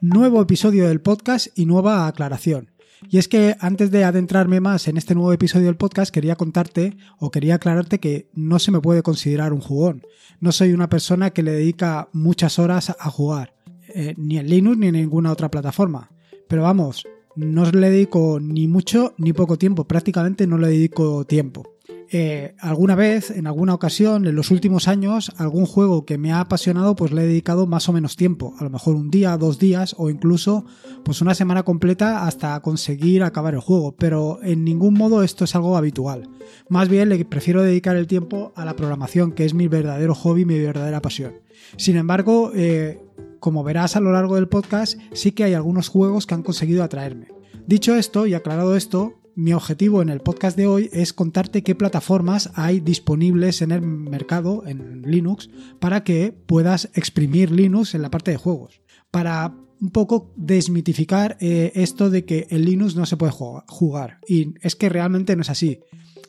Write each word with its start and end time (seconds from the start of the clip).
nuevo 0.00 0.40
episodio 0.40 0.88
del 0.88 1.02
podcast 1.02 1.48
y 1.54 1.66
nueva 1.66 2.06
aclaración. 2.06 2.70
Y 3.10 3.18
es 3.18 3.28
que 3.28 3.56
antes 3.60 3.90
de 3.90 4.04
adentrarme 4.04 4.60
más 4.60 4.88
en 4.88 4.96
este 4.96 5.14
nuevo 5.14 5.32
episodio 5.32 5.66
del 5.66 5.76
podcast, 5.76 6.12
quería 6.12 6.36
contarte 6.36 6.96
o 7.18 7.30
quería 7.30 7.56
aclararte 7.56 7.98
que 7.98 8.28
no 8.34 8.58
se 8.58 8.70
me 8.70 8.80
puede 8.80 9.02
considerar 9.02 9.52
un 9.52 9.60
jugón. 9.60 10.02
No 10.40 10.52
soy 10.52 10.72
una 10.72 10.88
persona 10.88 11.30
que 11.30 11.42
le 11.42 11.52
dedica 11.52 12.08
muchas 12.12 12.58
horas 12.58 12.94
a 12.98 13.10
jugar, 13.10 13.54
eh, 13.94 14.14
ni 14.16 14.38
en 14.38 14.48
Linux 14.48 14.78
ni 14.78 14.88
en 14.88 14.94
ninguna 14.94 15.32
otra 15.32 15.50
plataforma. 15.50 16.10
Pero 16.48 16.62
vamos, 16.62 17.04
no 17.36 17.70
le 17.70 17.90
dedico 17.90 18.38
ni 18.40 18.68
mucho 18.68 19.14
ni 19.18 19.32
poco 19.32 19.56
tiempo, 19.56 19.84
prácticamente 19.84 20.46
no 20.46 20.58
le 20.58 20.68
dedico 20.68 21.24
tiempo. 21.24 21.74
Eh, 22.12 22.56
alguna 22.58 22.96
vez, 22.96 23.30
en 23.30 23.46
alguna 23.46 23.72
ocasión, 23.72 24.26
en 24.26 24.34
los 24.34 24.50
últimos 24.50 24.88
años, 24.88 25.30
algún 25.36 25.64
juego 25.64 26.04
que 26.04 26.18
me 26.18 26.32
ha 26.32 26.40
apasionado, 26.40 26.96
pues 26.96 27.12
le 27.12 27.22
he 27.22 27.26
dedicado 27.26 27.68
más 27.68 27.88
o 27.88 27.92
menos 27.92 28.16
tiempo. 28.16 28.54
A 28.58 28.64
lo 28.64 28.70
mejor 28.70 28.96
un 28.96 29.10
día, 29.10 29.36
dos 29.36 29.60
días 29.60 29.94
o 29.96 30.10
incluso 30.10 30.64
pues 31.04 31.20
una 31.20 31.34
semana 31.34 31.62
completa 31.62 32.26
hasta 32.26 32.58
conseguir 32.62 33.22
acabar 33.22 33.54
el 33.54 33.60
juego. 33.60 33.94
Pero 33.96 34.40
en 34.42 34.64
ningún 34.64 34.94
modo 34.94 35.22
esto 35.22 35.44
es 35.44 35.54
algo 35.54 35.76
habitual. 35.76 36.28
Más 36.68 36.88
bien 36.88 37.10
le 37.10 37.24
prefiero 37.24 37.62
dedicar 37.62 37.94
el 37.94 38.08
tiempo 38.08 38.52
a 38.56 38.64
la 38.64 38.74
programación, 38.74 39.30
que 39.30 39.44
es 39.44 39.54
mi 39.54 39.68
verdadero 39.68 40.16
hobby, 40.16 40.44
mi 40.44 40.58
verdadera 40.58 41.00
pasión. 41.00 41.34
Sin 41.76 41.96
embargo, 41.96 42.50
eh, 42.56 43.00
como 43.38 43.62
verás 43.62 43.94
a 43.94 44.00
lo 44.00 44.10
largo 44.10 44.34
del 44.34 44.48
podcast, 44.48 44.98
sí 45.12 45.30
que 45.30 45.44
hay 45.44 45.54
algunos 45.54 45.88
juegos 45.88 46.26
que 46.26 46.34
han 46.34 46.42
conseguido 46.42 46.82
atraerme. 46.82 47.28
Dicho 47.68 47.94
esto 47.94 48.26
y 48.26 48.34
aclarado 48.34 48.74
esto, 48.74 49.19
mi 49.34 49.52
objetivo 49.52 50.02
en 50.02 50.08
el 50.08 50.20
podcast 50.20 50.56
de 50.56 50.66
hoy 50.66 50.90
es 50.92 51.12
contarte 51.12 51.62
qué 51.62 51.74
plataformas 51.74 52.50
hay 52.54 52.80
disponibles 52.80 53.62
en 53.62 53.72
el 53.72 53.82
mercado, 53.82 54.64
en 54.66 55.02
Linux, 55.02 55.50
para 55.78 56.04
que 56.04 56.32
puedas 56.46 56.90
exprimir 56.94 57.50
Linux 57.50 57.94
en 57.94 58.02
la 58.02 58.10
parte 58.10 58.30
de 58.30 58.36
juegos. 58.36 58.80
Para 59.10 59.54
un 59.80 59.90
poco 59.90 60.32
desmitificar 60.36 61.36
eh, 61.40 61.72
esto 61.74 62.10
de 62.10 62.24
que 62.24 62.46
en 62.50 62.64
Linux 62.64 62.96
no 62.96 63.06
se 63.06 63.16
puede 63.16 63.32
jugar. 63.32 64.18
Y 64.28 64.54
es 64.60 64.76
que 64.76 64.88
realmente 64.88 65.34
no 65.36 65.42
es 65.42 65.50
así. 65.50 65.80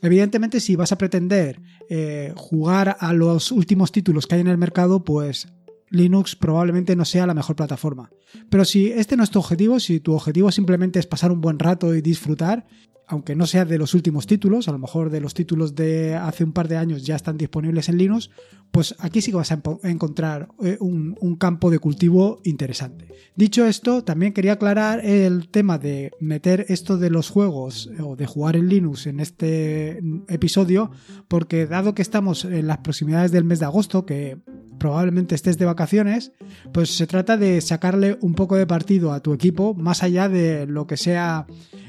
Evidentemente, 0.02 0.60
si 0.60 0.76
vas 0.76 0.92
a 0.92 0.98
pretender 0.98 1.62
eh, 1.90 2.34
jugar 2.36 2.98
a 3.00 3.14
los 3.14 3.52
últimos 3.52 3.92
títulos 3.92 4.26
que 4.26 4.36
hay 4.36 4.42
en 4.42 4.48
el 4.48 4.58
mercado, 4.58 5.04
pues 5.04 5.48
Linux 5.92 6.36
probablemente 6.36 6.96
no 6.96 7.06
sea 7.06 7.28
la 7.28 7.34
mejor 7.34 7.56
plataforma. 7.56 8.10
Pero 8.50 8.66
si 8.66 8.88
este 8.88 9.18
no 9.18 9.24
es 9.24 9.30
tu 9.30 9.40
objetivo, 9.40 9.80
si 9.80 10.00
tu 10.00 10.14
objetivo 10.14 10.52
simplemente 10.52 11.00
es 11.00 11.06
pasar 11.06 11.32
un 11.32 11.42
buen 11.42 11.60
rato 11.60 11.94
y 11.94 12.02
disfrutar, 12.02 12.66
aunque 13.12 13.36
no 13.36 13.46
sea 13.46 13.66
de 13.66 13.78
los 13.78 13.94
últimos 13.94 14.26
títulos, 14.26 14.70
a 14.70 14.72
lo 14.72 14.80
mejor 14.80 15.10
de 15.10 15.20
los 15.20 15.34
títulos 15.34 15.76
de 15.76 16.16
hace 16.16 16.46
un 16.46 16.54
par 16.54 16.70
de 16.70 16.78
años 16.78 17.06
ya 17.06 17.18
están 17.18 17.38
disponibles 17.38 17.90
en 17.90 17.98
Linux, 17.98 18.30
pues 18.72 18.96
aquí 19.00 19.22
sí 19.22 19.32
que 19.32 19.38
vas 19.38 19.52
a 19.52 19.62
encontrar 19.84 20.48
eh, 20.64 20.78
un, 20.80 21.36
campo 21.36 21.70
de 21.70 21.80
cultivo 21.80 22.40
interesante. 22.46 23.08
Dicho 23.36 23.66
esto, 23.66 24.06
también 24.06 24.32
quería 24.32 24.54
aclarar 24.54 25.04
el 25.04 25.50
tema 25.50 25.78
de 25.78 26.12
meter 26.22 26.66
esto 26.70 26.98
de 26.98 27.10
los 27.10 27.30
juegos 27.30 27.90
eh, 27.92 28.02
o 28.02 28.16
de 28.16 28.28
jugar 28.28 28.56
en 28.56 28.70
Linux 28.70 29.08
en 29.08 29.20
este 29.20 30.02
episodio, 30.30 30.92
porque 31.28 31.68
dado 31.68 31.94
que 31.94 32.02
estamos 32.02 32.46
en 32.46 32.68
las 32.68 32.78
proximidades 32.78 33.34
del 33.34 33.44
mes 33.44 33.60
de 33.60 33.66
agosto, 33.66 34.06
que 34.06 34.38
probablemente 34.82 35.36
estés 35.36 35.60
de 35.60 35.66
vacaciones, 35.66 36.32
pues 36.74 36.90
se 36.90 37.06
trata 37.06 37.38
de 37.38 37.62
sacarle 37.62 38.18
un 38.22 38.34
poco 38.34 38.56
de 38.56 38.66
partido 38.66 39.14
a 39.14 39.20
tu 39.20 39.32
equipo, 39.32 39.76
más 39.76 40.02
allá 40.02 40.28
de 40.28 40.66
lo 40.66 40.88
que 40.88 40.98
sea 40.98 41.46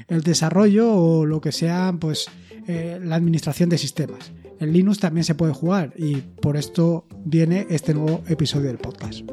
el 0.07 0.21
desarrollo 0.21 0.93
o 0.93 1.25
lo 1.25 1.41
que 1.41 1.51
sea 1.51 1.95
pues 1.99 2.27
eh, 2.67 2.99
la 3.03 3.15
administración 3.15 3.69
de 3.69 3.79
sistemas. 3.79 4.31
En 4.59 4.73
Linux 4.73 4.99
también 4.99 5.23
se 5.23 5.33
puede 5.33 5.53
jugar 5.53 5.95
y 5.97 6.17
por 6.17 6.55
esto 6.55 7.07
viene 7.25 7.65
este 7.71 7.95
nuevo 7.95 8.21
episodio 8.27 8.67
del 8.67 8.77
podcast. 8.77 9.23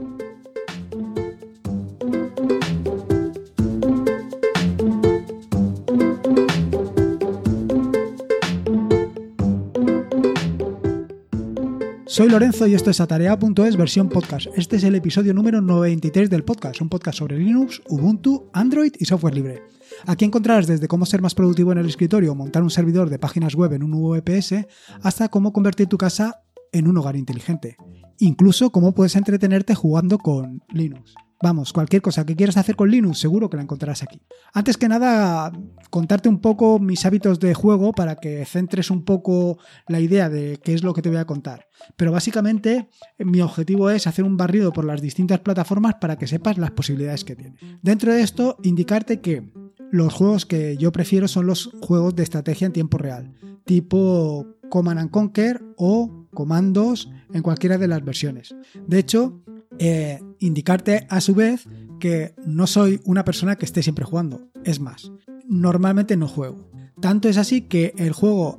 Soy 12.20 12.28
Lorenzo 12.28 12.66
y 12.66 12.74
esto 12.74 12.90
es 12.90 13.00
Atarea.es 13.00 13.78
versión 13.78 14.10
podcast. 14.10 14.48
Este 14.54 14.76
es 14.76 14.84
el 14.84 14.94
episodio 14.94 15.32
número 15.32 15.62
93 15.62 16.28
del 16.28 16.44
podcast, 16.44 16.82
un 16.82 16.90
podcast 16.90 17.16
sobre 17.16 17.38
Linux, 17.38 17.80
Ubuntu, 17.88 18.50
Android 18.52 18.92
y 18.98 19.06
software 19.06 19.34
libre. 19.34 19.62
Aquí 20.04 20.26
encontrarás 20.26 20.66
desde 20.66 20.86
cómo 20.86 21.06
ser 21.06 21.22
más 21.22 21.34
productivo 21.34 21.72
en 21.72 21.78
el 21.78 21.86
escritorio 21.86 22.32
o 22.32 22.34
montar 22.34 22.62
un 22.62 22.68
servidor 22.68 23.08
de 23.08 23.18
páginas 23.18 23.54
web 23.54 23.72
en 23.72 23.82
un 23.82 23.92
VPS 23.92 24.66
hasta 25.02 25.30
cómo 25.30 25.54
convertir 25.54 25.86
tu 25.86 25.96
casa 25.96 26.42
en 26.72 26.88
un 26.88 26.98
hogar 26.98 27.16
inteligente. 27.16 27.78
Incluso 28.18 28.68
cómo 28.68 28.92
puedes 28.92 29.16
entretenerte 29.16 29.74
jugando 29.74 30.18
con 30.18 30.62
Linux. 30.68 31.14
Vamos, 31.42 31.72
cualquier 31.72 32.02
cosa 32.02 32.26
que 32.26 32.36
quieras 32.36 32.58
hacer 32.58 32.76
con 32.76 32.90
Linux 32.90 33.18
seguro 33.18 33.48
que 33.48 33.56
la 33.56 33.62
encontrarás 33.62 34.02
aquí. 34.02 34.20
Antes 34.52 34.76
que 34.76 34.88
nada, 34.88 35.50
contarte 35.88 36.28
un 36.28 36.40
poco 36.40 36.78
mis 36.78 37.06
hábitos 37.06 37.40
de 37.40 37.54
juego 37.54 37.92
para 37.92 38.16
que 38.16 38.44
centres 38.44 38.90
un 38.90 39.06
poco 39.06 39.58
la 39.88 40.00
idea 40.00 40.28
de 40.28 40.60
qué 40.62 40.74
es 40.74 40.82
lo 40.82 40.92
que 40.92 41.00
te 41.00 41.08
voy 41.08 41.16
a 41.16 41.24
contar. 41.24 41.66
Pero 41.96 42.12
básicamente 42.12 42.90
mi 43.18 43.40
objetivo 43.40 43.88
es 43.88 44.06
hacer 44.06 44.26
un 44.26 44.36
barrido 44.36 44.70
por 44.70 44.84
las 44.84 45.00
distintas 45.00 45.40
plataformas 45.40 45.94
para 45.94 46.18
que 46.18 46.26
sepas 46.26 46.58
las 46.58 46.72
posibilidades 46.72 47.24
que 47.24 47.36
tiene. 47.36 47.56
Dentro 47.80 48.12
de 48.12 48.20
esto, 48.20 48.58
indicarte 48.62 49.20
que 49.22 49.50
los 49.90 50.12
juegos 50.12 50.44
que 50.44 50.76
yo 50.76 50.92
prefiero 50.92 51.26
son 51.26 51.46
los 51.46 51.70
juegos 51.80 52.14
de 52.16 52.22
estrategia 52.22 52.66
en 52.66 52.74
tiempo 52.74 52.98
real, 52.98 53.32
tipo 53.64 54.46
Command 54.68 55.00
and 55.00 55.10
Conquer 55.10 55.62
o 55.78 56.26
Comandos 56.34 57.10
en 57.32 57.42
cualquiera 57.42 57.78
de 57.78 57.88
las 57.88 58.04
versiones. 58.04 58.54
De 58.86 58.98
hecho, 58.98 59.42
eh, 59.82 60.20
indicarte 60.40 61.06
a 61.08 61.22
su 61.22 61.34
vez 61.34 61.66
que 62.00 62.34
no 62.44 62.66
soy 62.66 63.00
una 63.04 63.24
persona 63.24 63.56
que 63.56 63.64
esté 63.64 63.82
siempre 63.82 64.04
jugando. 64.04 64.50
Es 64.62 64.78
más, 64.78 65.10
normalmente 65.48 66.18
no 66.18 66.28
juego. 66.28 66.70
Tanto 67.00 67.30
es 67.30 67.38
así 67.38 67.62
que 67.62 67.94
el 67.96 68.12
juego, 68.12 68.58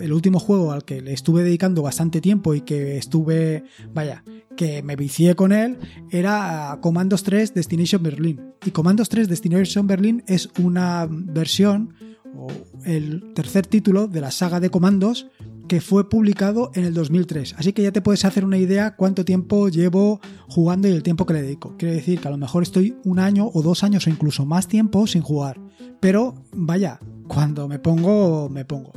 el 0.00 0.10
último 0.10 0.38
juego 0.38 0.72
al 0.72 0.86
que 0.86 1.02
le 1.02 1.12
estuve 1.12 1.42
dedicando 1.42 1.82
bastante 1.82 2.22
tiempo 2.22 2.54
y 2.54 2.62
que 2.62 2.96
estuve, 2.96 3.64
vaya, 3.92 4.24
que 4.56 4.82
me 4.82 4.96
vicié 4.96 5.34
con 5.34 5.52
él, 5.52 5.78
era 6.10 6.78
Commandos 6.80 7.24
3 7.24 7.52
Destination 7.52 8.02
Berlin. 8.02 8.40
Y 8.64 8.70
Commandos 8.70 9.10
3 9.10 9.28
Destination 9.28 9.86
Berlin 9.86 10.24
es 10.26 10.48
una 10.58 11.06
versión 11.10 11.92
o 12.34 12.48
el 12.86 13.34
tercer 13.34 13.66
título 13.66 14.08
de 14.08 14.22
la 14.22 14.30
saga 14.30 14.60
de 14.60 14.70
comandos 14.70 15.26
que 15.68 15.80
fue 15.80 16.08
publicado 16.08 16.70
en 16.74 16.84
el 16.84 16.94
2003. 16.94 17.54
Así 17.58 17.72
que 17.72 17.82
ya 17.82 17.92
te 17.92 18.02
puedes 18.02 18.24
hacer 18.24 18.44
una 18.44 18.58
idea 18.58 18.96
cuánto 18.96 19.24
tiempo 19.24 19.68
llevo 19.68 20.20
jugando 20.48 20.88
y 20.88 20.92
el 20.92 21.02
tiempo 21.02 21.26
que 21.26 21.34
le 21.34 21.42
dedico. 21.42 21.76
Quiere 21.78 21.94
decir 21.94 22.20
que 22.20 22.28
a 22.28 22.30
lo 22.30 22.38
mejor 22.38 22.62
estoy 22.62 22.96
un 23.04 23.18
año 23.18 23.50
o 23.52 23.62
dos 23.62 23.84
años 23.84 24.06
o 24.06 24.10
incluso 24.10 24.44
más 24.44 24.68
tiempo 24.68 25.06
sin 25.06 25.22
jugar. 25.22 25.60
Pero 26.00 26.34
vaya, 26.52 26.98
cuando 27.28 27.68
me 27.68 27.78
pongo, 27.78 28.48
me 28.48 28.64
pongo. 28.64 28.92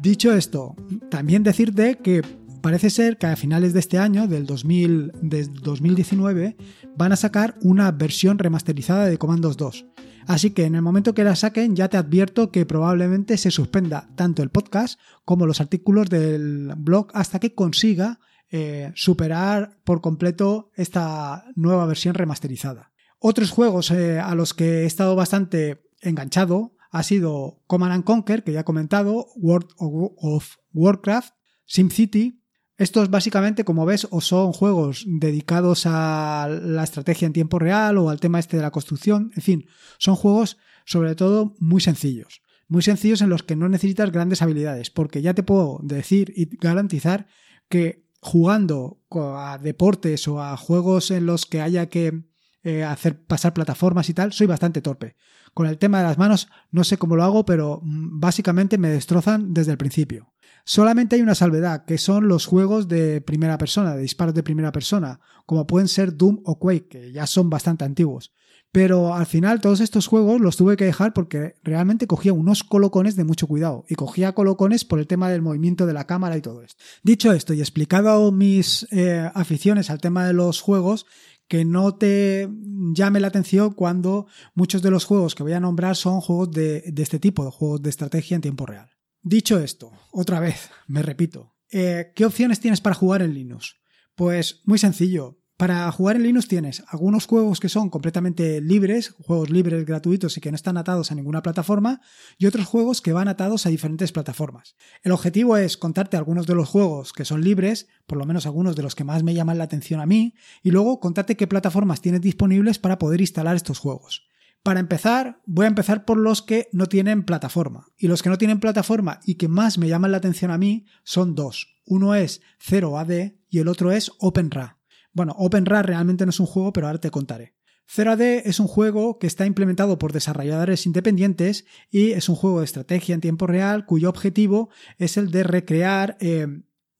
Dicho 0.00 0.32
esto, 0.32 0.74
también 1.10 1.42
decirte 1.42 1.98
que 2.02 2.22
parece 2.60 2.90
ser 2.90 3.18
que 3.18 3.26
a 3.26 3.36
finales 3.36 3.72
de 3.72 3.80
este 3.80 3.98
año, 3.98 4.26
del, 4.26 4.46
2000, 4.46 5.12
del 5.22 5.52
2019, 5.54 6.56
van 6.96 7.12
a 7.12 7.16
sacar 7.16 7.56
una 7.62 7.90
versión 7.92 8.38
remasterizada 8.38 9.06
de 9.06 9.18
Comandos 9.18 9.56
2. 9.56 9.86
Así 10.26 10.50
que 10.50 10.64
en 10.64 10.74
el 10.74 10.82
momento 10.82 11.14
que 11.14 11.24
la 11.24 11.34
saquen 11.34 11.74
ya 11.74 11.88
te 11.88 11.96
advierto 11.96 12.50
que 12.50 12.66
probablemente 12.66 13.36
se 13.36 13.50
suspenda 13.50 14.08
tanto 14.14 14.42
el 14.42 14.50
podcast 14.50 15.00
como 15.24 15.46
los 15.46 15.60
artículos 15.60 16.08
del 16.08 16.72
blog 16.76 17.08
hasta 17.14 17.38
que 17.38 17.54
consiga 17.54 18.20
eh, 18.50 18.92
superar 18.94 19.78
por 19.84 20.00
completo 20.00 20.70
esta 20.74 21.46
nueva 21.56 21.86
versión 21.86 22.14
remasterizada. 22.14 22.92
Otros 23.18 23.50
juegos 23.50 23.90
eh, 23.90 24.18
a 24.18 24.34
los 24.34 24.54
que 24.54 24.82
he 24.82 24.86
estado 24.86 25.16
bastante 25.16 25.82
enganchado 26.00 26.74
ha 26.90 27.02
sido 27.02 27.62
Command 27.66 28.04
Conquer, 28.04 28.42
que 28.42 28.52
ya 28.52 28.60
he 28.60 28.64
comentado, 28.64 29.26
World 29.36 29.68
of 29.78 30.56
Warcraft, 30.72 31.34
SimCity, 31.66 32.39
estos 32.80 33.10
básicamente, 33.10 33.62
como 33.62 33.84
ves, 33.84 34.08
o 34.10 34.22
son 34.22 34.54
juegos 34.54 35.04
dedicados 35.06 35.82
a 35.84 36.48
la 36.48 36.82
estrategia 36.82 37.26
en 37.26 37.34
tiempo 37.34 37.58
real 37.58 37.98
o 37.98 38.08
al 38.08 38.20
tema 38.20 38.38
este 38.38 38.56
de 38.56 38.62
la 38.62 38.70
construcción, 38.70 39.30
en 39.36 39.42
fin, 39.42 39.66
son 39.98 40.16
juegos 40.16 40.56
sobre 40.86 41.14
todo 41.14 41.54
muy 41.58 41.82
sencillos. 41.82 42.40
Muy 42.68 42.80
sencillos 42.80 43.20
en 43.20 43.28
los 43.28 43.42
que 43.42 43.54
no 43.54 43.68
necesitas 43.68 44.10
grandes 44.10 44.40
habilidades, 44.40 44.88
porque 44.88 45.20
ya 45.20 45.34
te 45.34 45.42
puedo 45.42 45.78
decir 45.82 46.32
y 46.34 46.56
garantizar 46.56 47.26
que 47.68 48.06
jugando 48.22 49.02
a 49.10 49.58
deportes 49.62 50.26
o 50.26 50.42
a 50.42 50.56
juegos 50.56 51.10
en 51.10 51.26
los 51.26 51.44
que 51.44 51.60
haya 51.60 51.90
que 51.90 52.22
eh, 52.62 52.84
hacer 52.84 53.24
pasar 53.24 53.54
plataformas 53.54 54.08
y 54.08 54.14
tal, 54.14 54.32
soy 54.32 54.46
bastante 54.46 54.82
torpe. 54.82 55.16
Con 55.54 55.66
el 55.66 55.78
tema 55.78 55.98
de 55.98 56.04
las 56.04 56.18
manos 56.18 56.48
no 56.70 56.84
sé 56.84 56.98
cómo 56.98 57.16
lo 57.16 57.24
hago, 57.24 57.44
pero 57.44 57.80
mm, 57.82 58.20
básicamente 58.20 58.78
me 58.78 58.88
destrozan 58.88 59.54
desde 59.54 59.72
el 59.72 59.78
principio. 59.78 60.32
Solamente 60.64 61.16
hay 61.16 61.22
una 61.22 61.34
salvedad, 61.34 61.84
que 61.84 61.98
son 61.98 62.28
los 62.28 62.46
juegos 62.46 62.86
de 62.86 63.20
primera 63.20 63.58
persona, 63.58 63.94
de 63.94 64.02
disparos 64.02 64.34
de 64.34 64.42
primera 64.42 64.72
persona, 64.72 65.20
como 65.46 65.66
pueden 65.66 65.88
ser 65.88 66.16
Doom 66.16 66.42
o 66.44 66.58
Quake, 66.58 66.88
que 66.88 67.12
ya 67.12 67.26
son 67.26 67.50
bastante 67.50 67.84
antiguos. 67.84 68.32
Pero 68.72 69.14
al 69.14 69.26
final 69.26 69.60
todos 69.60 69.80
estos 69.80 70.06
juegos 70.06 70.40
los 70.40 70.56
tuve 70.56 70.76
que 70.76 70.84
dejar 70.84 71.12
porque 71.12 71.54
realmente 71.64 72.06
cogía 72.06 72.32
unos 72.32 72.62
colocones 72.62 73.16
de 73.16 73.24
mucho 73.24 73.48
cuidado. 73.48 73.84
Y 73.88 73.96
cogía 73.96 74.32
colocones 74.32 74.84
por 74.84 75.00
el 75.00 75.08
tema 75.08 75.28
del 75.28 75.42
movimiento 75.42 75.86
de 75.86 75.92
la 75.92 76.06
cámara 76.06 76.36
y 76.36 76.40
todo 76.40 76.62
esto. 76.62 76.80
Dicho 77.02 77.32
esto 77.32 77.52
y 77.52 77.60
explicado 77.60 78.30
mis 78.30 78.86
eh, 78.92 79.28
aficiones 79.34 79.90
al 79.90 80.00
tema 80.00 80.24
de 80.24 80.34
los 80.34 80.60
juegos, 80.60 81.06
que 81.50 81.64
no 81.64 81.96
te 81.96 82.48
llame 82.94 83.18
la 83.18 83.26
atención 83.26 83.74
cuando 83.74 84.28
muchos 84.54 84.82
de 84.82 84.92
los 84.92 85.04
juegos 85.04 85.34
que 85.34 85.42
voy 85.42 85.52
a 85.52 85.58
nombrar 85.58 85.96
son 85.96 86.20
juegos 86.20 86.52
de, 86.52 86.94
este 86.96 87.18
tipo, 87.18 87.50
juegos 87.50 87.82
de 87.82 87.90
estrategia 87.90 88.36
en 88.36 88.40
tiempo 88.40 88.66
real. 88.66 88.88
Dicho 89.20 89.58
esto, 89.58 89.90
otra 90.12 90.38
vez, 90.38 90.70
me 90.86 91.02
repito, 91.02 91.56
eh, 91.72 92.12
¿qué 92.14 92.24
opciones 92.24 92.60
tienes 92.60 92.80
para 92.80 92.94
jugar 92.94 93.22
en 93.22 93.34
Linux? 93.34 93.74
Pues 94.14 94.62
muy 94.64 94.78
sencillo, 94.78 95.39
para 95.60 95.92
jugar 95.92 96.16
en 96.16 96.22
Linux 96.22 96.48
tienes 96.48 96.82
algunos 96.88 97.26
juegos 97.26 97.60
que 97.60 97.68
son 97.68 97.90
completamente 97.90 98.62
libres, 98.62 99.14
juegos 99.26 99.50
libres, 99.50 99.84
gratuitos 99.84 100.34
y 100.38 100.40
que 100.40 100.50
no 100.50 100.54
están 100.54 100.78
atados 100.78 101.12
a 101.12 101.14
ninguna 101.14 101.42
plataforma, 101.42 102.00
y 102.38 102.46
otros 102.46 102.64
juegos 102.64 103.02
que 103.02 103.12
van 103.12 103.28
atados 103.28 103.66
a 103.66 103.68
diferentes 103.68 104.10
plataformas. 104.10 104.74
El 105.02 105.12
objetivo 105.12 105.58
es 105.58 105.76
contarte 105.76 106.16
algunos 106.16 106.46
de 106.46 106.54
los 106.54 106.66
juegos 106.66 107.12
que 107.12 107.26
son 107.26 107.42
libres, 107.44 107.88
por 108.06 108.16
lo 108.16 108.24
menos 108.24 108.46
algunos 108.46 108.74
de 108.74 108.82
los 108.82 108.94
que 108.94 109.04
más 109.04 109.22
me 109.22 109.34
llaman 109.34 109.58
la 109.58 109.64
atención 109.64 110.00
a 110.00 110.06
mí, 110.06 110.32
y 110.62 110.70
luego 110.70 110.98
contarte 110.98 111.36
qué 111.36 111.46
plataformas 111.46 112.00
tienes 112.00 112.22
disponibles 112.22 112.78
para 112.78 112.98
poder 112.98 113.20
instalar 113.20 113.54
estos 113.54 113.78
juegos. 113.80 114.30
Para 114.62 114.80
empezar, 114.80 115.42
voy 115.44 115.66
a 115.66 115.68
empezar 115.68 116.06
por 116.06 116.16
los 116.16 116.40
que 116.40 116.68
no 116.72 116.86
tienen 116.86 117.22
plataforma. 117.24 117.84
Y 117.98 118.08
los 118.08 118.22
que 118.22 118.30
no 118.30 118.38
tienen 118.38 118.60
plataforma 118.60 119.20
y 119.26 119.34
que 119.34 119.48
más 119.48 119.76
me 119.76 119.88
llaman 119.88 120.12
la 120.12 120.18
atención 120.18 120.52
a 120.52 120.56
mí 120.56 120.86
son 121.04 121.34
dos. 121.34 121.76
Uno 121.84 122.14
es 122.14 122.40
0AD 122.66 123.36
y 123.50 123.58
el 123.58 123.68
otro 123.68 123.92
es 123.92 124.10
OpenRA. 124.20 124.79
Bueno, 125.12 125.34
OpenRAR 125.38 125.86
realmente 125.86 126.24
no 126.24 126.30
es 126.30 126.40
un 126.40 126.46
juego, 126.46 126.72
pero 126.72 126.86
ahora 126.86 127.00
te 127.00 127.10
contaré. 127.10 127.54
0AD 127.92 128.42
es 128.44 128.60
un 128.60 128.68
juego 128.68 129.18
que 129.18 129.26
está 129.26 129.46
implementado 129.46 129.98
por 129.98 130.12
desarrolladores 130.12 130.86
independientes 130.86 131.64
y 131.90 132.12
es 132.12 132.28
un 132.28 132.36
juego 132.36 132.60
de 132.60 132.64
estrategia 132.66 133.14
en 133.14 133.20
tiempo 133.20 133.48
real 133.48 133.84
cuyo 133.84 134.08
objetivo 134.08 134.70
es 134.98 135.16
el 135.16 135.32
de 135.32 135.42
recrear 135.42 136.16
eh, 136.20 136.46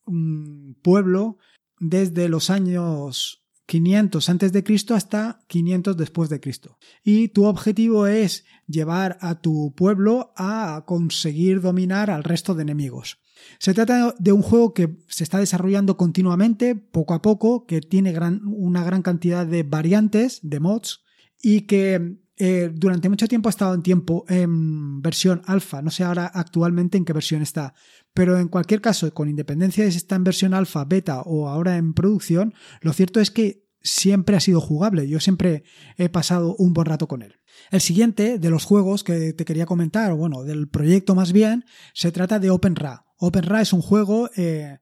un 0.07 0.77
pueblo 0.83 1.39
desde 1.79 2.29
los 2.29 2.51
años 2.51 3.41
500 3.67 4.29
antes 4.29 4.53
de 4.53 4.65
Cristo 4.65 4.97
hasta 4.97 5.45
500 5.47 5.97
después 5.97 6.29
de 6.29 6.41
Cristo. 6.41 6.77
Y 7.05 7.29
tu 7.29 7.45
objetivo 7.45 8.09
es 8.09 8.45
llevar 8.67 9.17
a 9.21 9.41
tu 9.41 9.73
pueblo 9.77 10.33
a 10.37 10.83
conseguir 10.87 11.61
dominar 11.61 12.11
al 12.11 12.25
resto 12.25 12.57
de 12.57 12.63
enemigos. 12.63 13.21
Se 13.59 13.75
trata 13.75 14.15
de 14.19 14.33
un 14.33 14.43
juego 14.43 14.75
que 14.75 14.99
se 15.09 15.25
está 15.25 15.39
desarrollando 15.39 15.97
continuamente, 15.97 16.75
poco 16.75 17.15
a 17.15 17.23
poco, 17.23 17.67
que 17.67 17.81
tiene 17.81 18.15
una 18.45 18.85
gran 18.85 19.03
cantidad 19.03 19.47
de 19.47 19.63
variantes, 19.63 20.41
de 20.43 20.61
mods, 20.61 21.05
y 21.43 21.63
que 21.63 22.21
eh, 22.43 22.71
durante 22.73 23.11
mucho 23.11 23.29
tiempo 23.29 23.49
ha 23.49 23.51
estado 23.51 23.75
en 23.75 23.83
tiempo 23.83 24.25
en 24.29 25.03
versión 25.03 25.43
alfa. 25.45 25.83
No 25.83 25.91
sé 25.91 26.05
ahora 26.05 26.27
actualmente 26.27 26.97
en 26.97 27.05
qué 27.05 27.13
versión 27.13 27.43
está. 27.43 27.75
Pero 28.15 28.39
en 28.39 28.49
cualquier 28.49 28.81
caso, 28.81 29.13
con 29.13 29.29
independencia 29.29 29.85
de 29.85 29.91
si 29.91 29.99
está 29.99 30.17
en 30.17 30.25
versión 30.25 30.55
alfa, 30.55 30.87
beta 30.87 31.21
o 31.21 31.49
ahora 31.49 31.77
en 31.77 31.93
producción, 31.93 32.55
lo 32.81 32.95
cierto 32.95 33.21
es 33.21 33.31
que 33.31 33.67
siempre 33.83 34.37
ha 34.37 34.41
sido 34.41 34.61
jugable. 34.63 35.07
Yo 35.07 35.21
siempre 35.21 35.65
he 35.99 36.09
pasado 36.09 36.57
un 36.57 36.73
buen 36.73 36.87
rato 36.87 37.09
con 37.09 37.21
él. 37.21 37.37
El 37.71 37.83
siguiente 37.83 38.39
de 38.39 38.51
los 38.51 38.65
juegos 38.65 39.05
que 39.05 39.35
te 39.35 39.45
quería 39.45 39.67
comentar, 39.67 40.11
o 40.13 40.17
bueno, 40.17 40.43
del 40.43 40.69
proyecto 40.69 41.15
más 41.15 41.33
bien, 41.33 41.65
se 41.93 42.11
trata 42.11 42.39
de 42.39 42.51
OpenRA. 42.51 43.05
OpenRA 43.21 43.61
es 43.61 43.73
un 43.73 43.83
juego, 43.83 44.31
eh, 44.37 44.79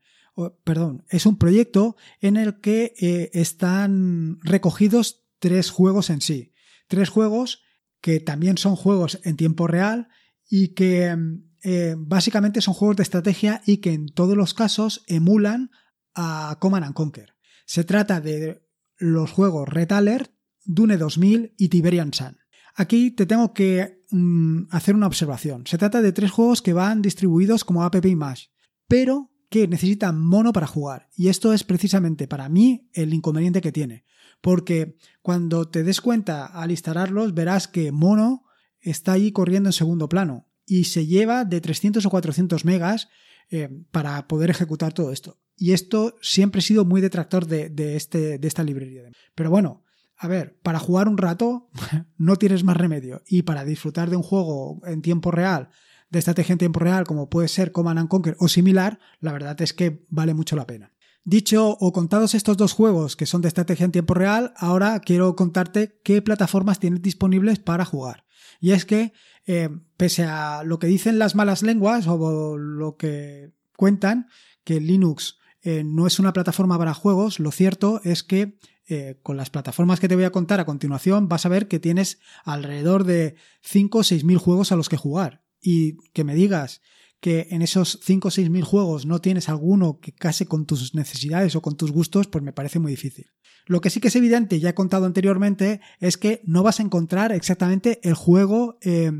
perdón, 0.65 1.05
es 1.11 1.27
un 1.27 1.37
proyecto 1.37 1.97
en 2.21 2.37
el 2.37 2.61
que 2.61 2.95
eh, 3.01 3.31
están 3.35 4.39
recogidos 4.43 5.25
tres 5.41 5.71
juegos 5.71 6.09
en 6.09 6.21
sí. 6.21 6.55
Tres 6.87 7.09
juegos 7.09 7.63
que 8.01 8.21
también 8.21 8.57
son 8.57 8.77
juegos 8.77 9.21
en 9.25 9.37
tiempo 9.37 9.67
real 9.67 10.09
y 10.49 10.69
que 10.69 11.17
eh, 11.63 11.97
básicamente 11.99 12.61
son 12.61 12.75
juegos 12.75 12.97
de 12.97 13.03
estrategia 13.03 13.61
y 13.67 13.79
que 13.79 13.93
en 13.93 14.09
todos 14.09 14.37
los 14.37 14.55
casos 14.55 15.03
emulan 15.09 15.71
a 16.15 16.57
Command 16.61 16.85
and 16.85 16.95
Conquer. 16.95 17.35
Se 17.67 17.83
trata 17.83 18.21
de 18.21 18.63
los 18.97 19.33
juegos 19.33 19.69
Red 19.69 19.93
Alert, 19.93 20.33
Dune 20.65 20.97
2000 20.97 21.55
y 21.59 21.69
Tiberian 21.69 22.15
Sun. 22.15 22.39
Aquí 22.77 23.11
te 23.11 23.27
tengo 23.27 23.53
que 23.53 23.98
mm, 24.11 24.65
hacer 24.71 24.95
una 24.95 25.07
observación. 25.07 25.67
Se 25.67 25.79
trata 25.79 26.03
de 26.03 26.13
tres 26.13 26.31
juegos 26.31 26.63
que 26.63 26.73
van 26.73 27.03
distribuidos 27.03 27.65
como 27.65 27.83
app 27.83 28.05
Image, 28.05 28.51
pero 28.87 29.31
que 29.51 29.67
necesitan 29.67 30.21
mono 30.21 30.53
para 30.53 30.67
jugar. 30.67 31.09
Y 31.15 31.29
esto 31.29 31.53
es 31.53 31.65
precisamente 31.65 32.29
para 32.29 32.49
mí 32.49 32.89
el 32.93 33.15
inconveniente 33.15 33.61
que 33.61 33.73
tiene. 33.73 34.05
Porque 34.41 34.97
cuando 35.23 35.69
te 35.69 35.83
des 35.83 36.01
cuenta 36.01 36.47
al 36.47 36.71
instalarlos, 36.71 37.35
verás 37.35 37.67
que 37.67 37.93
mono 37.93 38.45
está 38.81 39.13
ahí 39.13 39.33
corriendo 39.33 39.71
en 39.71 39.73
segundo 39.73 40.09
plano 40.09 40.47
y 40.67 40.85
se 40.85 41.07
lleva 41.07 41.45
de 41.45 41.61
300 41.61 42.05
o 42.05 42.11
400 42.11 42.65
megas 42.65 43.09
eh, 43.51 43.69
para 43.91 44.29
poder 44.29 44.51
ejecutar 44.51 44.93
todo 44.93 45.13
esto. 45.13 45.41
Y 45.57 45.73
esto 45.73 46.17
siempre 46.21 46.61
ha 46.61 46.63
sido 46.63 46.85
muy 46.85 47.01
detractor 47.01 47.47
de, 47.47 47.97
este, 47.97 48.39
de 48.39 48.49
esta 48.49 48.63
librería. 48.63 49.03
Pero 49.35 49.51
bueno, 49.51 49.83
a 50.19 50.29
ver, 50.29 50.59
para 50.63 50.79
jugar 50.79 51.09
un 51.09 51.17
rato 51.17 51.71
no 52.17 52.37
tienes 52.37 52.65
más 52.65 52.77
remedio. 52.77 53.23
Y 53.27 53.43
para 53.43 53.65
disfrutar 53.65 54.11
de 54.11 54.17
un 54.17 54.23
juego 54.23 54.81
en 54.85 55.01
tiempo 55.01 55.31
real, 55.31 55.71
de 56.11 56.19
estrategia 56.19 56.55
en 56.55 56.59
tiempo 56.59 56.81
real, 56.81 57.05
como 57.07 57.29
puede 57.29 57.49
ser 57.49 57.73
Command 57.73 57.99
and 57.99 58.09
Conquer 58.09 58.37
o 58.39 58.49
similar, 58.49 58.99
la 59.21 59.33
verdad 59.33 59.61
es 59.61 59.73
que 59.73 60.05
vale 60.09 60.35
mucho 60.35 60.57
la 60.57 60.67
pena. 60.67 60.93
Dicho 61.25 61.77
o 61.79 61.93
contados 61.93 62.35
estos 62.35 62.57
dos 62.57 62.73
juegos 62.73 63.15
que 63.15 63.27
son 63.27 63.43
de 63.43 63.49
estrategia 63.49 63.85
en 63.85 63.93
tiempo 63.93 64.15
real, 64.15 64.55
ahora 64.57 65.01
quiero 65.01 65.37
contarte 65.37 66.01
qué 66.03 66.23
plataformas 66.23 66.81
tienes 66.81 67.03
disponibles 67.03 67.59
para 67.59 67.85
jugar. 67.85 68.25
Y 68.61 68.73
es 68.73 68.85
que, 68.87 69.13
eh, 69.47 69.69
pese 69.97 70.25
a 70.25 70.63
lo 70.65 70.79
que 70.79 70.87
dicen 70.87 71.19
las 71.19 71.35
malas 71.35 71.63
lenguas 71.63 72.07
o 72.09 72.57
lo 72.57 72.97
que 72.97 73.53
cuentan, 73.77 74.29
que 74.65 74.81
Linux 74.81 75.39
eh, 75.63 75.85
no 75.85 76.07
es 76.07 76.19
una 76.19 76.33
plataforma 76.33 76.79
para 76.79 76.95
juegos, 76.95 77.41
lo 77.41 77.51
cierto 77.51 78.01
es 78.05 78.23
que 78.23 78.59
eh, 78.89 79.19
con 79.23 79.37
las 79.37 79.51
plataformas 79.51 80.01
que 80.01 80.09
te 80.09 80.15
voy 80.15 80.25
a 80.25 80.33
contar 80.33 80.61
a 80.61 80.65
continuación, 80.65 81.29
vas 81.29 81.45
a 81.45 81.51
ver 81.51 81.69
que 81.69 81.79
tienes 81.79 82.21
alrededor 82.45 83.05
de 83.05 83.37
5 83.63 83.99
o 83.99 84.03
6 84.03 84.25
mil 84.25 84.39
juegos 84.39 84.73
a 84.73 84.77
los 84.77 84.89
que 84.89 84.97
jugar. 84.97 85.45
Y 85.61 85.97
que 86.13 86.25
me 86.25 86.35
digas 86.35 86.81
que 87.21 87.49
en 87.51 87.63
esos 87.63 87.99
5 88.03 88.29
o 88.29 88.31
6 88.31 88.49
mil 88.49 88.65
juegos 88.65 89.05
no 89.05 89.21
tienes 89.21 89.49
alguno 89.49 89.99
que 90.01 90.13
case 90.13 90.47
con 90.47 90.67
tus 90.67 90.95
necesidades 90.95 91.55
o 91.57 91.63
con 91.63 91.77
tus 91.77 91.93
gustos, 91.93 92.29
pues 92.29 92.43
me 92.43 92.53
parece 92.53 92.79
muy 92.79 92.93
difícil. 92.93 93.27
Lo 93.67 93.81
que 93.81 93.91
sí 93.91 94.01
que 94.01 94.09
es 94.09 94.17
evidente, 94.17 94.61
ya 94.61 94.71
he 94.71 94.75
contado 94.75 95.05
anteriormente, 95.05 95.81
es 96.01 96.17
que 96.17 96.41
no 96.45 96.63
vas 96.63 96.81
a 96.81 96.83
encontrar 96.83 97.33
exactamente 97.33 98.01
el 98.03 98.15
juego 98.15 98.79
eh, 98.81 99.13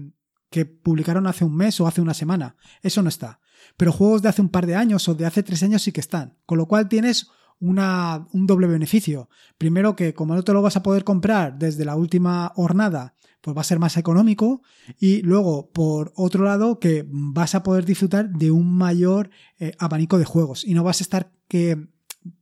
que 0.51 0.65
publicaron 0.65 1.27
hace 1.27 1.45
un 1.45 1.55
mes 1.55 1.79
o 1.81 1.87
hace 1.87 2.01
una 2.01 2.15
semana. 2.15 2.57
Eso 2.83 3.03
no 3.03 3.11
está. 3.11 3.41
Pero 3.77 3.93
juegos 3.93 4.23
de 4.23 4.31
hace 4.31 4.41
un 4.41 4.49
par 4.49 4.67
de 4.67 4.77
años 4.77 5.09
o 5.09 5.15
de 5.15 5.27
hace 5.27 5.43
tres 5.43 5.63
años 5.63 5.83
sí 5.83 5.93
que 5.93 6.01
están. 6.01 6.39
Con 6.47 6.57
lo 6.57 6.67
cual 6.67 6.89
tienes 6.89 7.29
una, 7.61 8.27
un 8.33 8.47
doble 8.47 8.67
beneficio. 8.67 9.29
Primero 9.57 9.97
que 9.97 10.15
como 10.15 10.35
no 10.35 10.43
te 10.43 10.53
lo 10.53 10.63
vas 10.63 10.77
a 10.77 10.83
poder 10.83 11.05
comprar 11.05 11.59
desde 11.59 11.85
la 11.85 11.97
última 11.97 12.53
hornada, 12.57 13.15
pues 13.41 13.57
va 13.57 13.61
a 13.61 13.65
ser 13.65 13.79
más 13.79 13.97
económico 13.97 14.63
y 14.99 15.23
luego 15.23 15.71
por 15.71 16.13
otro 16.17 16.45
lado 16.45 16.79
que 16.81 17.07
vas 17.09 17.55
a 17.55 17.63
poder 17.63 17.85
disfrutar 17.85 18.31
de 18.31 18.51
un 18.51 18.77
mayor 18.77 19.31
eh, 19.59 19.73
abanico 19.79 20.19
de 20.19 20.25
juegos 20.25 20.65
y 20.65 20.75
no 20.75 20.83
vas 20.83 21.01
a 21.01 21.05
estar 21.05 21.33
que 21.47 21.89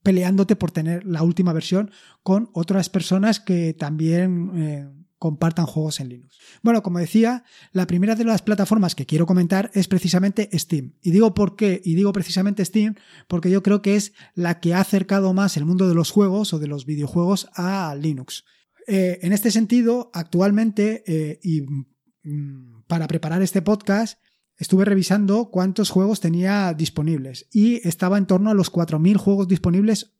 peleándote 0.03 0.57
por 0.57 0.71
tener 0.71 1.05
la 1.05 1.23
última 1.23 1.53
versión 1.53 1.91
con 2.23 2.51
otras 2.55 2.89
personas 2.89 3.41
que 3.41 3.75
también 3.75 4.51
eh, 4.57 4.89
compartan 5.19 5.67
juegos 5.67 6.01
en 6.01 6.09
Linux. 6.09 6.39
Bueno, 6.63 6.83
como 6.83 6.99
decía, 6.99 7.45
la 7.73 7.87
primera 7.87 8.15
de 8.15 8.25
las 8.25 8.43
plataformas 8.43 8.95
que 8.95 9.07
quiero 9.07 9.27
comentar 9.27 9.71
es 9.75 9.89
precisamente 9.89 10.49
Steam. 10.53 10.95
Y 11.03 11.11
digo 11.11 11.35
por 11.35 11.57
qué, 11.57 11.81
y 11.85 11.95
digo 11.95 12.13
precisamente 12.13 12.65
Steam, 12.65 12.97
porque 13.29 13.51
yo 13.51 13.63
creo 13.63 13.83
que 13.83 13.97
es 13.97 14.13
la 14.35 14.61
que 14.61 14.75
ha 14.75 14.81
acercado 14.81 15.33
más 15.33 15.57
el 15.57 15.65
mundo 15.65 15.89
de 15.89 15.95
los 15.95 16.11
juegos 16.11 16.53
o 16.53 16.59
de 16.59 16.69
los 16.69 16.85
videojuegos 16.85 17.49
a 17.55 17.95
Linux. 17.95 18.45
Eh, 18.87 19.19
en 19.23 19.33
este 19.33 19.51
sentido, 19.51 20.11
actualmente, 20.13 21.03
eh, 21.07 21.41
y 21.43 21.63
mm, 22.23 22.83
para 22.87 23.09
preparar 23.09 23.43
este 23.43 23.63
podcast, 23.63 24.19
estuve 24.59 24.85
revisando 24.85 25.51
cuántos 25.51 25.91
juegos 25.91 26.21
tenía 26.21 26.73
disponibles 26.75 27.49
y 27.53 27.87
estaba 27.87 28.19
en 28.19 28.27
torno 28.27 28.51
a 28.51 28.55
los 28.55 28.73
4.000 28.73 29.17
juegos 29.17 29.49
disponibles 29.49 30.15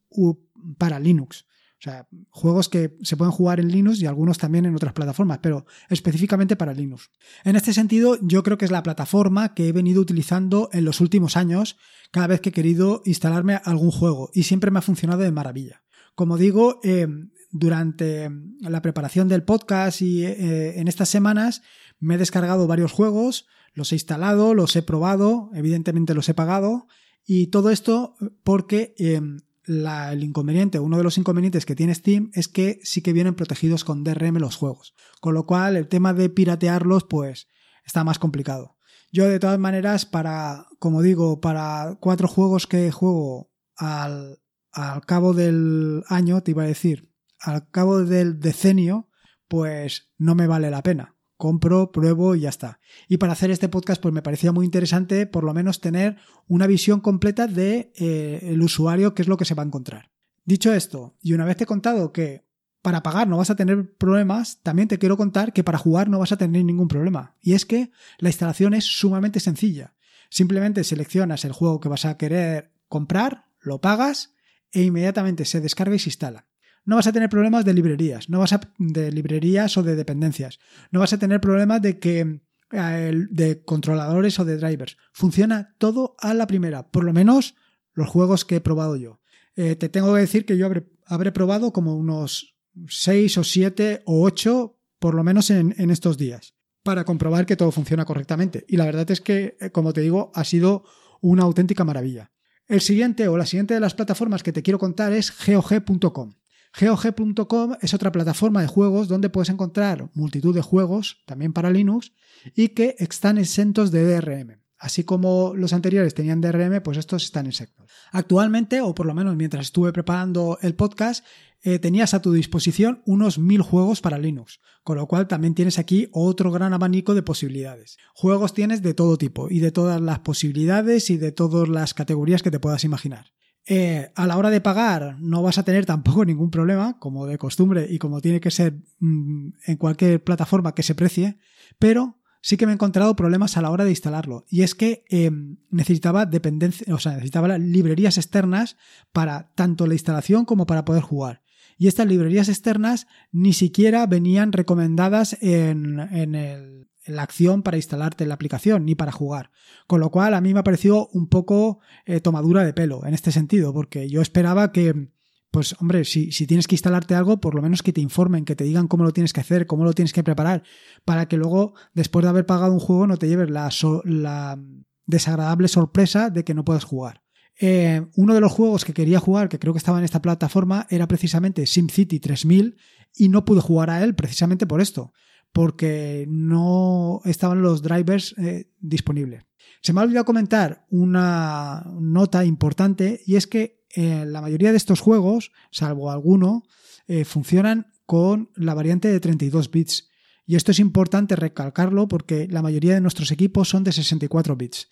para 0.77 0.99
Linux. 0.99 1.45
O 1.79 1.81
sea, 1.81 2.07
juegos 2.31 2.69
que 2.69 2.97
se 3.03 3.17
pueden 3.17 3.31
jugar 3.31 3.59
en 3.59 3.67
Linux 3.67 4.01
y 4.01 4.07
algunos 4.07 4.39
también 4.39 4.65
en 4.65 4.75
otras 4.75 4.93
plataformas, 4.93 5.39
pero 5.43 5.65
específicamente 5.89 6.55
para 6.55 6.73
Linux. 6.73 7.11
En 7.43 7.55
este 7.55 7.71
sentido, 7.71 8.17
yo 8.21 8.41
creo 8.41 8.57
que 8.57 8.65
es 8.65 8.71
la 8.71 8.81
plataforma 8.81 9.53
que 9.53 9.67
he 9.67 9.71
venido 9.71 10.01
utilizando 10.01 10.69
en 10.73 10.85
los 10.85 11.01
últimos 11.01 11.37
años 11.37 11.77
cada 12.11 12.27
vez 12.27 12.41
que 12.41 12.49
he 12.49 12.53
querido 12.53 13.03
instalarme 13.05 13.61
algún 13.63 13.91
juego 13.91 14.31
y 14.33 14.43
siempre 14.43 14.71
me 14.71 14.79
ha 14.79 14.81
funcionado 14.81 15.21
de 15.21 15.31
maravilla. 15.31 15.83
Como 16.15 16.37
digo, 16.37 16.79
eh, 16.83 17.07
durante 17.51 18.31
la 18.59 18.81
preparación 18.81 19.27
del 19.27 19.43
podcast 19.43 20.01
y 20.01 20.25
eh, 20.25 20.79
en 20.79 20.87
estas 20.87 21.09
semanas 21.09 21.61
me 21.99 22.15
he 22.15 22.17
descargado 22.17 22.65
varios 22.65 22.91
juegos, 22.91 23.45
los 23.73 23.91
he 23.91 23.95
instalado, 23.95 24.55
los 24.55 24.75
he 24.75 24.81
probado, 24.81 25.51
evidentemente 25.53 26.15
los 26.15 26.27
he 26.27 26.33
pagado 26.33 26.87
y 27.25 27.47
todo 27.47 27.69
esto 27.69 28.15
porque 28.43 28.95
eh, 28.97 29.21
el 29.67 30.23
inconveniente, 30.23 30.79
uno 30.79 30.97
de 30.97 31.03
los 31.03 31.17
inconvenientes 31.17 31.65
que 31.65 31.75
tiene 31.75 31.93
Steam 31.93 32.31
es 32.33 32.47
que 32.47 32.79
sí 32.83 33.01
que 33.01 33.13
vienen 33.13 33.35
protegidos 33.35 33.83
con 33.83 34.03
DRM 34.03 34.37
los 34.37 34.55
juegos. 34.55 34.95
Con 35.19 35.33
lo 35.33 35.45
cual, 35.45 35.75
el 35.75 35.87
tema 35.87 36.13
de 36.13 36.29
piratearlos, 36.29 37.03
pues, 37.03 37.47
está 37.85 38.03
más 38.03 38.19
complicado. 38.19 38.77
Yo, 39.11 39.27
de 39.27 39.39
todas 39.39 39.59
maneras, 39.59 40.05
para, 40.05 40.67
como 40.79 41.01
digo, 41.01 41.41
para 41.41 41.97
cuatro 41.99 42.27
juegos 42.27 42.67
que 42.67 42.91
juego 42.91 43.51
al, 43.75 44.39
al 44.71 45.05
cabo 45.05 45.33
del 45.33 46.03
año, 46.07 46.41
te 46.41 46.51
iba 46.51 46.63
a 46.63 46.67
decir, 46.67 47.11
al 47.39 47.69
cabo 47.69 48.03
del 48.03 48.39
decenio, 48.39 49.09
pues 49.47 50.11
no 50.17 50.35
me 50.35 50.47
vale 50.47 50.71
la 50.71 50.83
pena. 50.83 51.16
Compro, 51.37 51.91
pruebo 51.91 52.35
y 52.35 52.41
ya 52.41 52.49
está. 52.49 52.79
Y 53.07 53.17
para 53.17 53.33
hacer 53.33 53.51
este 53.51 53.69
podcast, 53.69 54.01
pues 54.01 54.13
me 54.13 54.21
parecía 54.21 54.51
muy 54.51 54.65
interesante 54.65 55.27
por 55.27 55.43
lo 55.43 55.53
menos 55.53 55.79
tener 55.79 56.17
una 56.47 56.67
visión 56.67 56.99
completa 56.99 57.47
de 57.47 57.91
eh, 57.95 58.39
el 58.41 58.61
usuario, 58.61 59.13
qué 59.13 59.21
es 59.21 59.27
lo 59.27 59.37
que 59.37 59.45
se 59.45 59.53
va 59.53 59.63
a 59.63 59.65
encontrar. 59.67 60.11
Dicho 60.45 60.73
esto, 60.73 61.15
y 61.21 61.33
una 61.33 61.45
vez 61.45 61.57
te 61.57 61.65
he 61.65 61.67
contado 61.67 62.11
que 62.11 62.47
para 62.81 63.03
pagar 63.03 63.27
no 63.27 63.37
vas 63.37 63.49
a 63.49 63.55
tener 63.55 63.95
problemas, 63.97 64.61
también 64.63 64.87
te 64.87 64.97
quiero 64.97 65.17
contar 65.17 65.53
que 65.53 65.63
para 65.63 65.77
jugar 65.77 66.09
no 66.09 66.19
vas 66.19 66.31
a 66.31 66.37
tener 66.37 66.63
ningún 66.63 66.87
problema. 66.87 67.35
Y 67.41 67.53
es 67.53 67.65
que 67.65 67.91
la 68.17 68.29
instalación 68.29 68.73
es 68.73 68.85
sumamente 68.85 69.39
sencilla. 69.39 69.93
Simplemente 70.29 70.83
seleccionas 70.83 71.45
el 71.45 71.51
juego 71.51 71.79
que 71.79 71.89
vas 71.89 72.05
a 72.05 72.17
querer 72.17 72.71
comprar, 72.87 73.45
lo 73.59 73.81
pagas 73.81 74.33
e 74.71 74.83
inmediatamente 74.83 75.45
se 75.45 75.61
descarga 75.61 75.95
y 75.95 75.99
se 75.99 76.09
instala. 76.09 76.46
No 76.87 76.95
vas 76.95 77.05
a 77.05 77.11
tener 77.11 77.29
problemas 77.29 77.65
de 77.65 77.73
librerías, 77.73 78.29
no 78.29 78.39
vas 78.39 78.53
a 78.53 78.61
de 78.77 79.11
librerías 79.11 79.77
o 79.77 79.83
de 79.83 79.97
dependencias. 79.97 80.57
No 80.89 81.01
vas 81.01 81.11
a 81.11 81.19
tener 81.19 81.41
problemas 81.41 81.81
de 81.81 81.99
que 81.99 82.39
eh, 82.71 83.25
de 83.29 83.61
controladores 83.63 84.39
o 84.39 84.45
de 84.45 84.55
drivers. 84.55 84.95
Funciona 85.11 85.75
todo 85.79 86.15
a 86.17 86.33
la 86.33 86.47
primera, 86.47 86.89
por 86.89 87.03
lo 87.03 87.11
menos 87.11 87.55
los 87.93 88.07
juegos 88.07 88.45
que 88.45 88.55
he 88.55 88.61
probado 88.61 88.95
yo. 88.95 89.19
Eh, 89.57 89.75
te 89.75 89.89
tengo 89.89 90.13
que 90.13 90.21
decir 90.21 90.45
que 90.45 90.57
yo 90.57 90.65
habré, 90.65 90.87
habré 91.05 91.33
probado 91.33 91.73
como 91.73 91.93
unos 91.97 92.55
6 92.87 93.37
o 93.37 93.43
7 93.43 94.03
o 94.05 94.23
8 94.23 94.79
por 94.99 95.13
lo 95.13 95.25
menos 95.25 95.49
en, 95.49 95.75
en, 95.77 95.91
estos 95.91 96.17
días 96.17 96.55
para 96.83 97.03
comprobar 97.03 97.45
que 97.45 97.57
todo 97.57 97.71
funciona 97.71 98.05
correctamente. 98.05 98.63
Y 98.69 98.77
la 98.77 98.85
verdad 98.85 99.11
es 99.11 99.19
que, 99.19 99.57
eh, 99.59 99.71
como 99.71 99.91
te 99.91 99.99
digo, 99.99 100.31
ha 100.33 100.45
sido 100.45 100.85
una 101.19 101.43
auténtica 101.43 101.83
maravilla. 101.83 102.31
El 102.65 102.79
siguiente 102.79 103.27
o 103.27 103.35
la 103.35 103.45
siguiente 103.45 103.73
de 103.73 103.81
las 103.81 103.93
plataformas 103.93 104.41
que 104.41 104.53
te 104.53 104.63
quiero 104.63 104.79
contar 104.79 105.11
es 105.11 105.33
GOG.com. 105.45 106.33
GOG.com 106.79 107.75
es 107.81 107.93
otra 107.93 108.11
plataforma 108.11 108.61
de 108.61 108.67
juegos 108.67 109.07
donde 109.07 109.29
puedes 109.29 109.49
encontrar 109.49 110.09
multitud 110.13 110.53
de 110.53 110.61
juegos, 110.61 111.17
también 111.25 111.53
para 111.53 111.71
Linux, 111.71 112.13
y 112.55 112.69
que 112.69 112.95
están 112.99 113.37
exentos 113.37 113.91
de 113.91 114.03
DRM. 114.03 114.59
Así 114.79 115.03
como 115.03 115.53
los 115.55 115.73
anteriores 115.73 116.13
tenían 116.13 116.39
DRM, 116.39 116.81
pues 116.83 116.97
estos 116.97 117.23
están 117.23 117.47
exentos. 117.47 117.89
Actualmente, 118.11 118.81
o 118.81 118.93
por 118.93 119.07
lo 119.07 119.15
menos 119.15 119.35
mientras 119.35 119.65
estuve 119.65 119.91
preparando 119.91 120.59
el 120.61 120.75
podcast, 120.75 121.25
eh, 121.63 121.79
tenías 121.79 122.13
a 122.13 122.21
tu 122.21 122.31
disposición 122.31 123.01
unos 123.07 123.39
mil 123.39 123.63
juegos 123.63 124.01
para 124.01 124.19
Linux, 124.19 124.59
con 124.83 124.97
lo 124.97 125.07
cual 125.07 125.27
también 125.27 125.55
tienes 125.55 125.79
aquí 125.79 126.09
otro 126.11 126.51
gran 126.51 126.73
abanico 126.73 127.15
de 127.15 127.23
posibilidades. 127.23 127.97
Juegos 128.13 128.53
tienes 128.53 128.83
de 128.83 128.93
todo 128.93 129.17
tipo 129.17 129.49
y 129.49 129.59
de 129.59 129.71
todas 129.71 129.99
las 129.99 130.19
posibilidades 130.19 131.09
y 131.09 131.17
de 131.17 131.31
todas 131.31 131.67
las 131.67 131.95
categorías 131.95 132.43
que 132.43 132.51
te 132.51 132.59
puedas 132.59 132.83
imaginar. 132.83 133.31
Eh, 133.69 134.11
a 134.15 134.27
la 134.27 134.37
hora 134.37 134.49
de 134.49 134.61
pagar 134.61 135.17
no 135.19 135.43
vas 135.43 135.57
a 135.57 135.63
tener 135.63 135.85
tampoco 135.85 136.23
ningún 136.23 136.49
problema, 136.49 136.97
como 136.99 137.25
de 137.25 137.37
costumbre 137.37 137.87
y 137.89 137.99
como 137.99 138.21
tiene 138.21 138.39
que 138.39 138.51
ser 138.51 138.77
mmm, 138.99 139.49
en 139.65 139.77
cualquier 139.77 140.23
plataforma 140.23 140.73
que 140.73 140.83
se 140.83 140.95
precie, 140.95 141.37
pero 141.77 142.17
sí 142.41 142.55
que 142.55 142.65
me 142.65 142.71
he 142.71 142.75
encontrado 142.75 143.15
problemas 143.15 143.57
a 143.57 143.61
la 143.61 143.69
hora 143.69 143.83
de 143.83 143.89
instalarlo. 143.89 144.45
Y 144.49 144.61
es 144.61 144.73
que 144.73 145.03
eh, 145.09 145.31
necesitaba 145.69 146.25
dependencia, 146.25 146.95
o 146.95 146.99
sea, 146.99 147.13
necesitaba 147.13 147.57
librerías 147.57 148.17
externas 148.17 148.77
para 149.11 149.51
tanto 149.55 149.85
la 149.85 149.95
instalación 149.95 150.45
como 150.45 150.65
para 150.65 150.85
poder 150.85 151.01
jugar 151.01 151.41
y 151.77 151.87
estas 151.87 152.07
librerías 152.07 152.49
externas 152.49 153.07
ni 153.31 153.53
siquiera 153.53 154.05
venían 154.07 154.51
recomendadas 154.51 155.37
en, 155.41 155.99
en, 155.99 156.87
la 157.07 157.23
acción 157.23 157.63
para 157.63 157.77
instalarte 157.77 158.25
la 158.25 158.35
aplicación 158.35 158.85
ni 158.85 158.95
para 158.95 159.11
jugar. 159.11 159.51
Con 159.87 159.99
lo 159.99 160.11
cual 160.11 160.33
a 160.33 160.41
mí 160.41 160.53
me 160.53 160.59
ha 160.59 160.63
parecido 160.63 161.09
un 161.13 161.27
poco 161.27 161.79
eh, 162.05 162.19
tomadura 162.19 162.63
de 162.63 162.73
pelo 162.73 163.05
en 163.05 163.13
este 163.13 163.31
sentido, 163.31 163.73
porque 163.73 164.09
yo 164.09 164.21
esperaba 164.21 164.71
que, 164.71 165.09
pues 165.51 165.75
hombre, 165.79 166.05
si, 166.05 166.31
si, 166.31 166.45
tienes 166.47 166.67
que 166.67 166.75
instalarte 166.75 167.15
algo, 167.15 167.39
por 167.39 167.55
lo 167.55 167.61
menos 167.61 167.83
que 167.83 167.93
te 167.93 168.01
informen, 168.01 168.45
que 168.45 168.55
te 168.55 168.63
digan 168.63 168.87
cómo 168.87 169.03
lo 169.03 169.13
tienes 169.13 169.33
que 169.33 169.41
hacer, 169.41 169.65
cómo 169.67 169.83
lo 169.83 169.93
tienes 169.93 170.13
que 170.13 170.23
preparar, 170.23 170.63
para 171.05 171.27
que 171.27 171.37
luego, 171.37 171.73
después 171.93 172.23
de 172.23 172.29
haber 172.29 172.45
pagado 172.45 172.73
un 172.73 172.79
juego, 172.79 173.07
no 173.07 173.17
te 173.17 173.27
lleves 173.27 173.49
la, 173.49 173.71
so, 173.71 174.01
la 174.05 174.59
desagradable 175.05 175.67
sorpresa 175.67 176.29
de 176.29 176.43
que 176.43 176.53
no 176.53 176.65
puedas 176.65 176.83
jugar. 176.83 177.23
Eh, 177.59 178.05
uno 178.15 178.35
de 178.35 178.41
los 178.41 178.51
juegos 178.51 178.85
que 178.85 178.93
quería 178.93 179.19
jugar, 179.19 179.49
que 179.49 179.57
creo 179.57 179.73
que 179.73 179.79
estaba 179.79 179.97
en 179.97 180.05
esta 180.05 180.21
plataforma, 180.21 180.85
era 180.89 181.07
precisamente 181.07 181.65
SimCity 181.65 182.19
3000 182.19 182.77
y 183.15 183.29
no 183.29 183.45
pude 183.45 183.61
jugar 183.61 183.89
a 183.89 184.03
él 184.03 184.13
precisamente 184.13 184.67
por 184.67 184.79
esto, 184.79 185.13
porque 185.57 186.27
no 186.29 187.19
estaban 187.25 187.63
los 187.63 187.81
drivers 187.81 188.35
eh, 188.37 188.69
disponibles. 188.79 189.43
Se 189.81 189.91
me 189.91 189.99
ha 189.99 190.03
olvidado 190.03 190.23
comentar 190.23 190.85
una 190.91 191.83
nota 191.99 192.45
importante 192.45 193.21
y 193.25 193.37
es 193.37 193.47
que 193.47 193.83
eh, 193.95 194.23
la 194.27 194.41
mayoría 194.41 194.69
de 194.69 194.77
estos 194.77 194.99
juegos, 194.99 195.51
salvo 195.71 196.11
alguno, 196.11 196.61
eh, 197.07 197.25
funcionan 197.25 197.87
con 198.05 198.51
la 198.55 198.75
variante 198.75 199.07
de 199.07 199.19
32 199.19 199.71
bits. 199.71 200.11
Y 200.45 200.57
esto 200.57 200.69
es 200.69 200.77
importante 200.77 201.35
recalcarlo 201.35 202.07
porque 202.07 202.47
la 202.47 202.61
mayoría 202.61 202.93
de 202.93 203.01
nuestros 203.01 203.31
equipos 203.31 203.67
son 203.67 203.83
de 203.83 203.93
64 203.93 204.55
bits. 204.57 204.89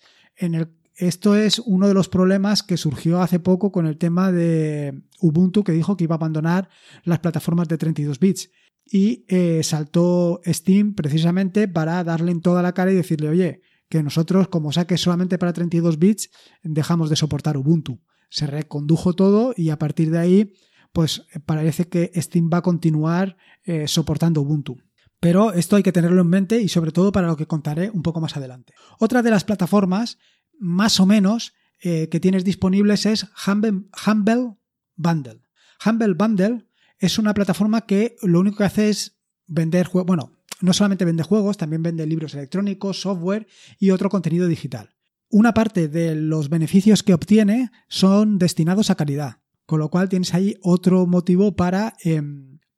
Esto 0.96 1.36
es 1.36 1.60
uno 1.60 1.86
de 1.86 1.94
los 1.94 2.08
problemas 2.08 2.64
que 2.64 2.76
surgió 2.76 3.22
hace 3.22 3.38
poco 3.38 3.70
con 3.70 3.86
el 3.86 3.98
tema 3.98 4.32
de 4.32 5.02
Ubuntu, 5.20 5.62
que 5.62 5.72
dijo 5.72 5.96
que 5.96 6.04
iba 6.04 6.16
a 6.16 6.18
abandonar 6.18 6.70
las 7.04 7.20
plataformas 7.20 7.68
de 7.68 7.78
32 7.78 8.18
bits. 8.18 8.50
Y 8.88 9.24
eh, 9.28 9.62
saltó 9.62 10.40
Steam 10.46 10.94
precisamente 10.94 11.66
para 11.66 12.02
darle 12.04 12.30
en 12.32 12.40
toda 12.40 12.62
la 12.62 12.72
cara 12.72 12.92
y 12.92 12.94
decirle, 12.94 13.28
oye, 13.28 13.60
que 13.88 14.02
nosotros, 14.02 14.48
como 14.48 14.72
saques 14.72 15.00
solamente 15.00 15.38
para 15.38 15.52
32 15.52 15.98
bits, 15.98 16.30
dejamos 16.62 17.10
de 17.10 17.16
soportar 17.16 17.56
Ubuntu. 17.56 18.00
Se 18.30 18.46
recondujo 18.46 19.14
todo 19.14 19.54
y 19.56 19.70
a 19.70 19.78
partir 19.78 20.10
de 20.10 20.18
ahí, 20.18 20.52
pues 20.92 21.22
parece 21.46 21.88
que 21.88 22.10
Steam 22.16 22.50
va 22.52 22.58
a 22.58 22.62
continuar 22.62 23.36
eh, 23.64 23.86
soportando 23.86 24.40
Ubuntu. 24.40 24.76
Pero 25.20 25.52
esto 25.52 25.76
hay 25.76 25.82
que 25.82 25.92
tenerlo 25.92 26.20
en 26.22 26.28
mente 26.28 26.60
y 26.60 26.68
sobre 26.68 26.92
todo 26.92 27.12
para 27.12 27.28
lo 27.28 27.36
que 27.36 27.46
contaré 27.46 27.90
un 27.90 28.02
poco 28.02 28.20
más 28.20 28.36
adelante. 28.36 28.74
Otra 28.98 29.22
de 29.22 29.30
las 29.30 29.44
plataformas 29.44 30.18
más 30.58 31.00
o 31.00 31.06
menos 31.06 31.54
eh, 31.80 32.08
que 32.08 32.20
tienes 32.20 32.44
disponibles 32.44 33.06
es 33.06 33.26
Humble 33.46 34.56
Bundle. 34.96 35.42
Humble 35.84 36.14
Bundle 36.14 36.66
es 36.98 37.18
una 37.18 37.34
plataforma 37.34 37.82
que 37.82 38.16
lo 38.22 38.40
único 38.40 38.58
que 38.58 38.64
hace 38.64 38.88
es 38.88 39.18
vender 39.46 39.86
juegos, 39.86 40.06
bueno, 40.06 40.32
no 40.60 40.72
solamente 40.72 41.04
vende 41.04 41.22
juegos, 41.22 41.56
también 41.56 41.82
vende 41.82 42.06
libros 42.06 42.34
electrónicos, 42.34 43.00
software 43.00 43.46
y 43.78 43.90
otro 43.90 44.08
contenido 44.08 44.46
digital. 44.46 44.94
Una 45.28 45.52
parte 45.52 45.88
de 45.88 46.14
los 46.14 46.48
beneficios 46.48 47.02
que 47.02 47.14
obtiene 47.14 47.70
son 47.88 48.38
destinados 48.38 48.90
a 48.90 48.94
calidad, 48.94 49.40
con 49.66 49.80
lo 49.80 49.90
cual 49.90 50.08
tienes 50.08 50.34
ahí 50.34 50.54
otro 50.62 51.06
motivo 51.06 51.56
para, 51.56 51.94
eh, 52.04 52.22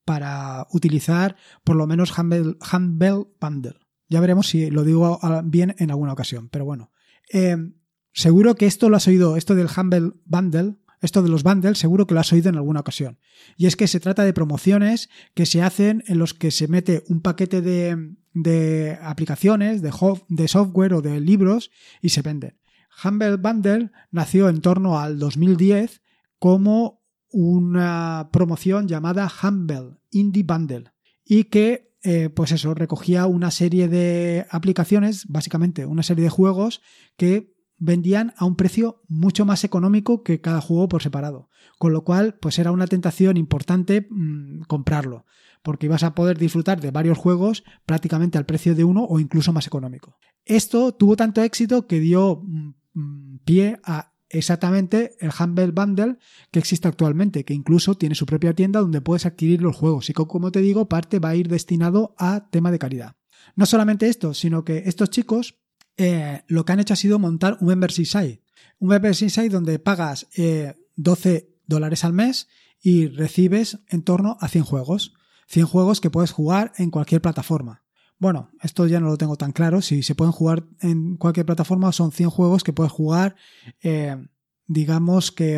para 0.05 0.67
utilizar 0.73 1.37
por 1.63 1.77
lo 1.77 1.87
menos 1.87 2.13
Humble, 2.19 2.57
Bundle. 3.41 3.77
Ya 4.09 4.21
veremos 4.21 4.49
si 4.49 4.71
lo 4.71 4.85
digo 4.85 5.21
bien 5.45 5.75
en 5.79 5.91
alguna 5.91 6.15
ocasión, 6.15 6.49
pero 6.49 6.65
bueno. 6.65 6.91
Eh, 7.31 7.57
seguro 8.13 8.55
que 8.55 8.67
esto 8.67 8.89
lo 8.89 8.97
has 8.97 9.07
oído, 9.07 9.37
esto 9.37 9.55
del 9.55 9.69
Humble 9.69 10.13
Bundle, 10.25 10.77
esto 11.01 11.23
de 11.23 11.29
los 11.29 11.43
bundles, 11.43 11.79
seguro 11.79 12.07
que 12.07 12.15
lo 12.15 12.21
has 12.21 12.33
oído 12.33 12.49
en 12.49 12.57
alguna 12.57 12.81
ocasión. 12.81 13.19
Y 13.57 13.67
es 13.67 13.77
que 13.77 13.87
se 13.87 14.01
trata 14.01 14.25
de 14.25 14.33
promociones 14.33 15.09
que 15.35 15.47
se 15.47 15.63
hacen 15.63 16.03
en 16.07 16.19
los 16.19 16.35
que 16.35 16.51
se 16.51 16.69
mete 16.69 17.05
un 17.09 17.21
paquete 17.21 17.61
de, 17.63 18.15
de 18.35 18.99
aplicaciones, 19.03 19.83
de, 19.83 19.93
de 20.29 20.49
software 20.49 20.95
o 20.95 21.03
de 21.03 21.21
libros 21.21 21.71
y 22.03 22.11
se 22.11 22.23
venden. 22.23 22.59
Humble 23.03 23.37
Bundle 23.37 23.91
nació 24.11 24.49
en 24.49 24.61
torno 24.61 24.99
al 24.99 25.19
2010 25.19 26.03
como 26.39 27.03
una 27.31 28.31
promoción 28.33 28.89
llamada 28.89 29.31
Humble 29.43 29.99
Indie 30.11 30.43
Bundle 30.43 30.93
y 31.25 31.45
que 31.45 31.89
eh, 32.05 32.31
pues 32.31 32.53
eso, 32.53 32.75
recogía 32.75 33.27
una 33.27 33.51
serie 33.51 33.89
de 33.89 34.47
aplicaciones, 34.51 35.27
básicamente 35.27 35.85
una 35.85 36.05
serie 36.05 36.25
de 36.25 36.31
juegos 36.31 36.81
que 37.17 37.53
vendían 37.79 38.35
a 38.37 38.45
un 38.45 38.57
precio 38.57 39.03
mucho 39.09 39.45
más 39.45 39.65
económico 39.65 40.23
que 40.23 40.41
cada 40.41 40.61
juego 40.61 40.89
por 40.89 41.03
separado. 41.03 41.49
Con 41.79 41.93
lo 41.93 42.05
cual, 42.05 42.35
pues 42.41 42.59
era 42.59 42.73
una 42.73 42.87
tentación 42.87 43.37
importante 43.37 44.07
mmm, 44.11 44.63
comprarlo, 44.63 45.25
porque 45.63 45.87
ibas 45.87 46.03
a 46.03 46.15
poder 46.15 46.39
disfrutar 46.39 46.81
de 46.81 46.91
varios 46.91 47.19
juegos 47.19 47.65
prácticamente 47.87 48.39
al 48.39 48.47
precio 48.47 48.75
de 48.75 48.85
uno 48.85 49.05
o 49.05 49.21
incluso 49.21 49.53
más 49.53 49.67
económico. 49.67 50.17
Esto 50.45 50.93
tuvo 50.93 51.17
tanto 51.17 51.43
éxito 51.43 51.87
que 51.87 52.01
dio 52.01 52.43
mmm, 52.45 53.37
pie 53.45 53.81
a 53.85 54.13
exactamente 54.31 55.15
el 55.21 55.31
Humble 55.39 55.71
Bundle 55.71 56.19
que 56.51 56.59
existe 56.59 56.89
actualmente, 56.89 57.45
que 57.45 57.55
incluso 57.55 57.95
tiene 57.95 58.15
su 58.15 58.27
propia 58.27 58.55
tienda 58.55 58.81
donde 58.81 59.01
puedes 59.01 59.25
adquirir 59.25 59.63
los 59.63 59.77
juegos 59.77 60.11
y 60.11 60.13
que, 60.13 60.27
como 60.27 60.51
te 60.53 60.61
digo, 60.61 60.89
parte 60.89 61.19
va 61.19 61.31
a 61.31 61.37
ir 61.37 61.49
destinado 61.49 62.15
a 62.19 62.49
tema 62.51 62.71
de 62.71 62.79
caridad. 62.79 63.17
No 63.57 63.67
solamente 63.67 64.09
esto, 64.09 64.35
sino 64.35 64.65
que 64.65 64.83
estos 64.87 65.11
chicos 65.11 65.59
eh, 65.99 66.45
lo 66.47 66.65
que 66.65 66.73
han 66.73 66.81
hecho 66.81 66.95
ha 66.95 66.97
sido 66.97 67.19
montar 67.19 67.59
un 67.61 67.69
membership 67.69 68.07
site. 68.07 68.43
Un 68.79 68.89
membership 68.89 69.29
site 69.29 69.51
donde 69.51 69.79
pagas 69.79 70.29
eh, 70.37 70.75
12 70.97 71.51
dólares 71.67 72.05
al 72.05 72.13
mes 72.13 72.49
y 72.81 73.09
recibes 73.09 73.81
en 73.89 74.03
torno 74.03 74.39
a 74.41 74.49
100 74.49 74.65
juegos. 74.65 75.15
100 75.49 75.67
juegos 75.67 76.01
que 76.01 76.11
puedes 76.11 76.31
jugar 76.31 76.73
en 76.77 76.91
cualquier 76.91 77.21
plataforma. 77.21 77.83
Bueno, 78.19 78.51
esto 78.63 78.87
ya 78.87 79.01
no 79.01 79.09
lo 79.09 79.17
tengo 79.17 79.37
tan 79.37 79.53
claro. 79.53 79.83
Si 79.83 80.03
se 80.03 80.15
pueden 80.15 80.33
jugar 80.33 80.65
en 80.81 81.17
cualquier 81.17 81.47
plataforma, 81.47 81.93
son 81.93 82.13
100 82.13 82.31
juegos 82.31 82.65
que 82.65 82.73
puedes 82.73 82.93
jugar, 82.93 83.37
eh, 83.83 84.17
digamos 84.67 85.33
que 85.33 85.57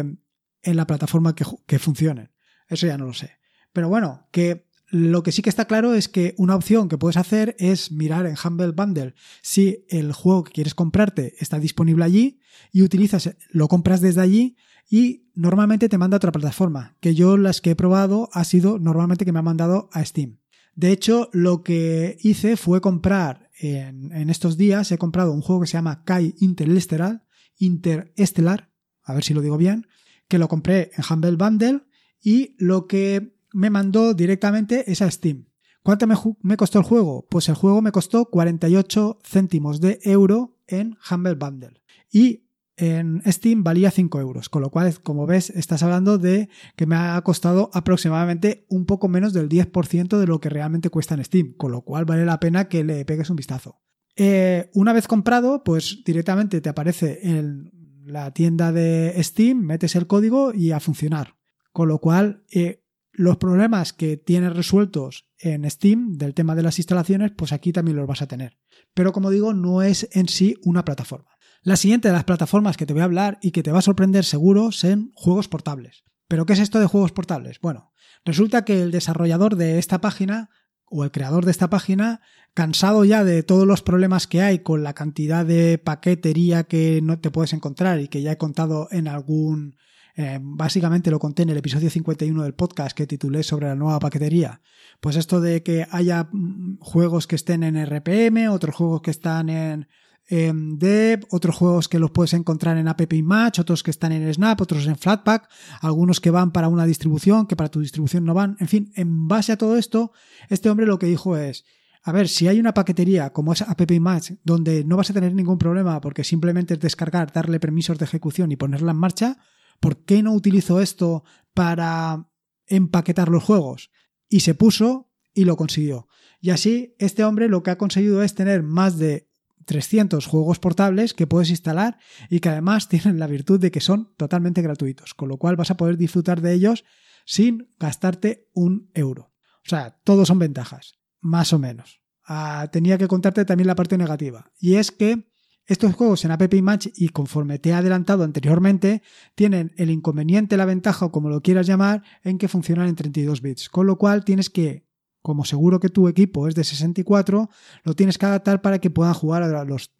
en 0.63 0.77
la 0.77 0.87
plataforma 0.87 1.35
que, 1.35 1.45
que. 1.67 1.77
Eso 1.77 2.87
ya 2.87 2.99
no 2.99 3.07
lo 3.07 3.15
sé. 3.15 3.33
Pero 3.73 3.89
bueno, 3.89 4.27
que 4.31 4.70
lo 4.91 5.23
que 5.23 5.33
sí 5.33 5.41
que 5.43 5.51
está 5.51 5.67
claro 5.67 5.95
es 5.95 6.09
que 6.09 6.35
una 6.37 6.57
opción 6.57 6.89
que 6.89 6.99
puedes 6.99 7.17
hacer 7.17 7.55
es 7.59 7.93
mirar 7.93 8.27
en 8.27 8.37
Humble 8.43 8.73
Bundle 8.73 9.15
si 9.41 9.85
el 9.89 10.13
juego 10.13 10.45
que 10.45 10.53
quieres 10.53 10.75
comprarte 10.75 11.35
está 11.39 11.59
disponible 11.59 12.05
allí 12.05 12.41
y 12.73 12.83
utilizas, 12.83 13.37
lo 13.51 13.69
compras 13.69 14.01
desde 14.01 14.21
allí 14.21 14.57
y 14.89 15.31
normalmente 15.35 15.89
te 15.89 15.99
manda 15.99 16.17
a 16.17 16.19
otra 16.19 16.33
plataforma, 16.33 16.97
que 17.01 17.15
yo 17.15 17.37
las 17.37 17.61
que 17.61 17.71
he 17.71 17.77
probado 17.77 18.29
ha 18.33 18.43
sido 18.43 18.81
normalmente 18.81 19.25
que 19.25 19.33
me 19.33 19.39
ha 19.39 19.43
mandado 19.43 19.89
a 19.93 20.05
Steam. 20.05 20.41
De 20.75 20.91
hecho, 20.91 21.31
lo 21.33 21.63
que 21.63 22.17
hice 22.21 22.57
fue 22.57 22.81
comprar 22.81 23.51
en, 23.59 24.13
en 24.13 24.31
estos 24.31 24.57
días, 24.57 24.91
he 24.91 24.99
comprado 24.99 25.33
un 25.33 25.43
juego 25.43 25.63
que 25.63 25.69
se 25.69 25.75
llama 25.75 26.03
Kai 26.05 26.35
Interestelar, 26.41 27.25
Interestelar, 27.59 28.73
a 29.05 29.15
ver 29.15 29.23
si 29.23 29.35
lo 29.35 29.41
digo 29.41 29.57
bien, 29.57 29.87
que 30.27 30.39
lo 30.39 30.49
compré 30.49 30.91
en 30.97 31.05
Humble 31.09 31.37
Bundle 31.37 31.85
y 32.23 32.57
lo 32.59 32.87
que 32.87 33.40
me 33.53 33.71
mandó 33.71 34.15
directamente 34.15 34.91
es 34.91 35.03
a 35.03 35.11
Steam. 35.11 35.47
¿Cuánto 35.83 36.07
me, 36.07 36.57
costó 36.57 36.79
el 36.79 36.85
juego? 36.85 37.27
Pues 37.31 37.49
el 37.49 37.55
juego 37.55 37.81
me 37.81 37.93
costó 37.93 38.27
48 38.27 39.19
céntimos 39.25 39.81
de 39.81 39.99
euro 40.03 40.59
en 40.67 40.97
Humble 41.11 41.35
Bundle. 41.35 41.83
Y 42.13 42.45
en 42.77 43.23
Steam 43.27 43.63
valía 43.63 43.91
5 43.91 44.21
euros, 44.21 44.49
con 44.49 44.63
lo 44.63 44.71
cual, 44.71 44.95
como 45.03 45.27
ves, 45.27 45.51
estás 45.51 45.83
hablando 45.83 46.19
de 46.19 46.49
que 46.77 46.87
me 46.87 46.97
ha 46.97 47.21
costado 47.23 47.71
aproximadamente 47.73 48.67
un 48.69 48.85
poco 48.87 49.09
menos 49.09 49.33
del 49.33 49.49
10% 49.49 50.19
de 50.19 50.27
lo 50.27 50.41
que 50.41 50.49
realmente 50.49 50.91
cuesta 50.91 51.15
en 51.15 51.25
Steam, 51.25 51.55
con 51.57 51.73
lo 51.73 51.83
cual 51.83 52.05
vale 52.05 52.25
la 52.25 52.41
pena 52.41 52.69
que 52.69 52.85
le 52.85 53.05
pegues 53.05 53.31
un 53.31 53.37
vistazo. 53.37 53.81
Eh, 54.17 54.71
una 54.75 54.93
vez 54.93 55.09
comprado, 55.09 55.63
pues 55.65 56.03
directamente 56.05 56.61
te 56.61 56.69
aparece 56.69 57.21
en 57.23 57.71
la 58.05 58.33
tienda 58.33 58.73
de 58.73 59.15
Steam, 59.23 59.59
metes 59.59 59.97
el 59.97 60.07
código 60.07 60.53
y 60.55 60.73
a 60.73 60.81
funcionar. 60.81 61.37
Con 61.73 61.89
lo 61.89 62.01
cual, 62.01 62.45
eh, 62.51 62.80
los 63.21 63.37
problemas 63.37 63.93
que 63.93 64.17
tienes 64.17 64.57
resueltos 64.57 65.27
en 65.39 65.71
Steam 65.71 66.17
del 66.17 66.33
tema 66.33 66.55
de 66.55 66.63
las 66.63 66.79
instalaciones, 66.79 67.33
pues 67.37 67.53
aquí 67.53 67.71
también 67.71 67.99
los 67.99 68.07
vas 68.07 68.23
a 68.23 68.27
tener. 68.27 68.59
Pero 68.95 69.13
como 69.13 69.29
digo, 69.29 69.53
no 69.53 69.83
es 69.83 70.09
en 70.13 70.27
sí 70.27 70.57
una 70.65 70.87
plataforma. 70.87 71.31
La 71.63 71.77
siguiente 71.77 72.09
de 72.09 72.15
las 72.15 72.25
plataformas 72.25 72.79
que 72.79 72.87
te 72.87 72.95
voy 72.95 73.03
a 73.03 73.05
hablar 73.05 73.39
y 73.43 73.51
que 73.51 73.63
te 73.63 73.73
va 73.73 73.81
a 73.81 73.83
sorprender 73.83 74.25
seguro 74.25 74.73
son 74.73 75.13
juegos 75.15 75.49
portables. 75.49 76.03
¿Pero 76.29 76.47
qué 76.47 76.55
es 76.55 76.61
esto 76.61 76.81
de 76.81 76.87
juegos 76.87 77.13
portables? 77.13 77.61
Bueno, 77.61 77.93
resulta 78.25 78.65
que 78.65 78.81
el 78.81 78.91
desarrollador 78.91 79.57
de 79.57 79.79
esta 79.79 80.01
página 80.01 80.49
o 80.87 81.05
el 81.05 81.11
creador 81.11 81.45
de 81.45 81.51
esta 81.51 81.69
página, 81.69 82.23
cansado 82.55 83.05
ya 83.05 83.23
de 83.23 83.43
todos 83.43 83.67
los 83.67 83.83
problemas 83.83 84.27
que 84.27 84.41
hay 84.41 84.61
con 84.61 84.83
la 84.83 84.95
cantidad 84.95 85.45
de 85.45 85.77
paquetería 85.79 86.65
que 86.65 87.01
no 87.03 87.21
te 87.21 87.31
puedes 87.31 87.53
encontrar 87.53 88.01
y 88.01 88.09
que 88.09 88.23
ya 88.23 88.33
he 88.33 88.39
contado 88.39 88.89
en 88.91 89.07
algún 89.07 89.77
eh, 90.17 90.39
básicamente 90.41 91.11
lo 91.11 91.19
conté 91.19 91.43
en 91.43 91.51
el 91.51 91.59
episodio 91.59 91.91
51 91.91 92.43
del 92.43 92.55
podcast 92.55 92.97
que 92.97 93.07
titulé 93.07 93.43
sobre 93.43 93.69
la 93.69 93.75
nueva 93.75 93.99
paquetería. 93.99 94.61
Pues 95.01 95.17
esto 95.17 95.41
de 95.41 95.63
que 95.63 95.87
haya 95.91 96.29
mm, 96.31 96.79
juegos 96.81 97.27
que 97.27 97.37
estén 97.37 97.63
en 97.63 97.77
RPM, 97.85 98.49
otros 98.51 98.75
juegos 98.75 99.03
que 99.03 99.11
están 99.11 99.49
en, 99.49 99.89
Dev, 100.31 101.27
otros 101.31 101.57
juegos 101.57 101.89
que 101.89 101.99
los 101.99 102.13
puedes 102.13 102.35
encontrar 102.35 102.77
en 102.77 102.87
App 102.87 103.01
Match, 103.21 103.59
otros 103.59 103.83
que 103.83 103.91
están 103.91 104.13
en 104.13 104.33
Snap, 104.33 104.61
otros 104.61 104.87
en 104.87 104.95
Flatpak, 104.95 105.49
algunos 105.81 106.21
que 106.21 106.31
van 106.31 106.53
para 106.53 106.69
una 106.69 106.87
distribución, 106.87 107.49
que 107.49 107.57
para 107.57 107.69
tu 107.69 107.81
distribución 107.81 108.25
no 108.25 108.33
van. 108.33 108.57
En 108.61 108.69
fin, 108.69 108.93
en 108.95 109.27
base 109.27 109.51
a 109.51 109.59
todo 109.59 109.77
esto, 109.77 110.13
este 110.49 110.71
hombre 110.71 110.87
lo 110.87 111.01
que 111.01 111.07
dijo 111.07 111.37
es, 111.37 111.65
a 112.03 112.13
ver, 112.13 112.29
si 112.29 112.47
hay 112.47 112.61
una 112.61 112.75
paquetería 112.75 113.31
como 113.31 113.53
es 113.53 113.63
App 113.63 113.91
Match, 114.01 114.33
donde 114.45 114.85
no 114.85 114.97
vas 114.97 115.11
a 115.11 115.15
tener 115.15 115.35
ningún 115.35 115.59
problema 115.59 116.01
porque 116.01 116.23
simplemente 116.23 116.75
es 116.75 116.81
descargar, 116.81 117.33
darle 117.33 117.59
permisos 117.59 117.99
de 117.99 118.05
ejecución 118.05 118.53
y 118.53 118.57
ponerla 118.57 118.93
en 118.93 118.99
marcha, 118.99 119.37
¿por 119.81 120.05
qué 120.05 120.23
no 120.23 120.33
utilizo 120.33 120.81
esto 120.81 121.25
para 121.55 122.31
empaquetar 122.67 123.29
los 123.29 123.43
juegos? 123.43 123.91
Y 124.29 124.41
se 124.41 124.55
puso 124.55 125.11
y 125.35 125.45
lo 125.45 125.57
consiguió. 125.57 126.07
Y 126.41 126.51
así, 126.51 126.95
este 126.99 127.25
hombre 127.25 127.49
lo 127.49 127.63
que 127.63 127.71
ha 127.71 127.79
conseguido 127.79 128.23
es 128.23 128.35
tener 128.35 128.63
más 128.63 128.99
de 128.99 129.29
300 129.67 130.27
juegos 130.27 130.59
portables 130.59 131.15
que 131.15 131.27
puedes 131.27 131.51
instalar 131.51 131.99
y 132.29 132.41
que 132.41 132.49
además 132.49 132.89
tienen 132.89 133.19
la 133.19 133.27
virtud 133.27 133.61
de 133.61 133.71
que 133.71 133.81
son 133.81 134.15
totalmente 134.17 134.63
gratuitos, 134.63 135.15
con 135.15 135.29
lo 135.29 135.37
cual 135.37 135.57
vas 135.57 135.71
a 135.71 135.77
poder 135.77 135.97
disfrutar 135.97 136.41
de 136.41 136.53
ellos 136.53 136.85
sin 137.25 137.69
gastarte 137.79 138.49
un 138.53 138.91
euro. 138.95 139.33
O 139.65 139.69
sea, 139.69 140.01
todos 140.05 140.29
son 140.29 140.39
ventajas, 140.39 140.95
más 141.21 141.53
o 141.53 141.59
menos. 141.59 142.01
Ah, 142.25 142.69
tenía 142.73 142.99
que 142.99 143.09
contarte 143.09 143.45
también 143.45 143.67
la 143.67 143.75
parte 143.75 143.99
negativa, 143.99 144.51
y 144.59 144.77
es 144.77 144.91
que 144.91 145.30
estos 145.71 145.95
juegos 145.95 146.25
en 146.25 146.33
App 146.33 146.53
Match 146.63 146.89
y 146.97 147.11
conforme 147.11 147.61
te 147.61 147.71
he 147.71 147.73
adelantado 147.73 148.25
anteriormente, 148.25 149.03
tienen 149.37 149.73
el 149.77 149.91
inconveniente, 149.91 150.57
la 150.57 150.65
ventaja 150.65 151.07
o 151.07 151.13
como 151.13 151.31
lo 151.31 151.43
quieras 151.43 151.69
llamar, 151.69 152.03
en 152.25 152.39
que 152.39 152.49
funcionan 152.49 152.89
en 152.89 152.97
32 152.97 153.41
bits. 153.41 153.69
Con 153.69 153.87
lo 153.87 153.97
cual 153.97 154.25
tienes 154.25 154.51
que, 154.51 154.85
como 155.23 155.45
seguro 155.45 155.79
que 155.79 155.89
tu 155.89 156.09
equipo 156.09 156.49
es 156.49 156.57
de 156.57 156.65
64, 156.65 157.51
lo 157.85 157.95
tienes 157.95 158.19
que 158.19 158.27
adaptar 158.27 158.63
para 158.63 158.81
que 158.81 158.91
puedan 158.91 159.15
jugar 159.15 159.45
a 159.45 159.65
los... 159.65 159.93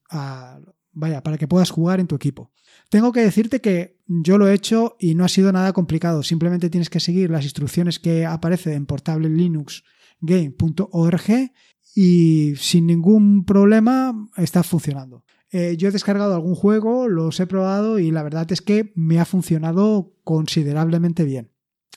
vaya, 0.91 1.23
para 1.23 1.39
que 1.39 1.47
puedas 1.47 1.71
jugar 1.71 2.01
en 2.01 2.09
tu 2.09 2.17
equipo. 2.17 2.51
Tengo 2.89 3.13
que 3.13 3.21
decirte 3.21 3.61
que 3.61 4.01
yo 4.09 4.39
lo 4.39 4.49
he 4.49 4.55
hecho 4.55 4.97
y 4.99 5.15
no 5.15 5.25
ha 5.25 5.29
sido 5.29 5.53
nada 5.53 5.73
complicado. 5.73 6.25
Simplemente 6.25 6.69
tienes 6.69 6.91
que 6.91 6.99
seguir 6.99 7.31
las 7.31 7.45
instrucciones 7.45 8.01
que 8.01 8.27
aparecen 8.27 8.73
en 8.73 8.87
portablelinuxgame.org 8.87 11.53
y 11.95 12.57
sin 12.57 12.89
ningún 12.89 13.45
problema 13.45 14.29
está 14.37 14.65
funcionando. 14.65 15.23
Eh, 15.53 15.77
yo 15.77 15.89
he 15.89 15.93
descargado 15.93 16.35
algún 16.35 16.55
juego, 16.55 17.09
los 17.09 17.41
he 17.41 17.47
probado 17.47 17.99
y 17.99 18.11
la 18.11 18.23
verdad 18.23 18.51
es 18.53 18.63
que 18.63 18.93
me 18.95 19.19
ha 19.19 19.25
funcionado 19.25 20.15
considerablemente 20.23 21.25
bien. 21.25 21.53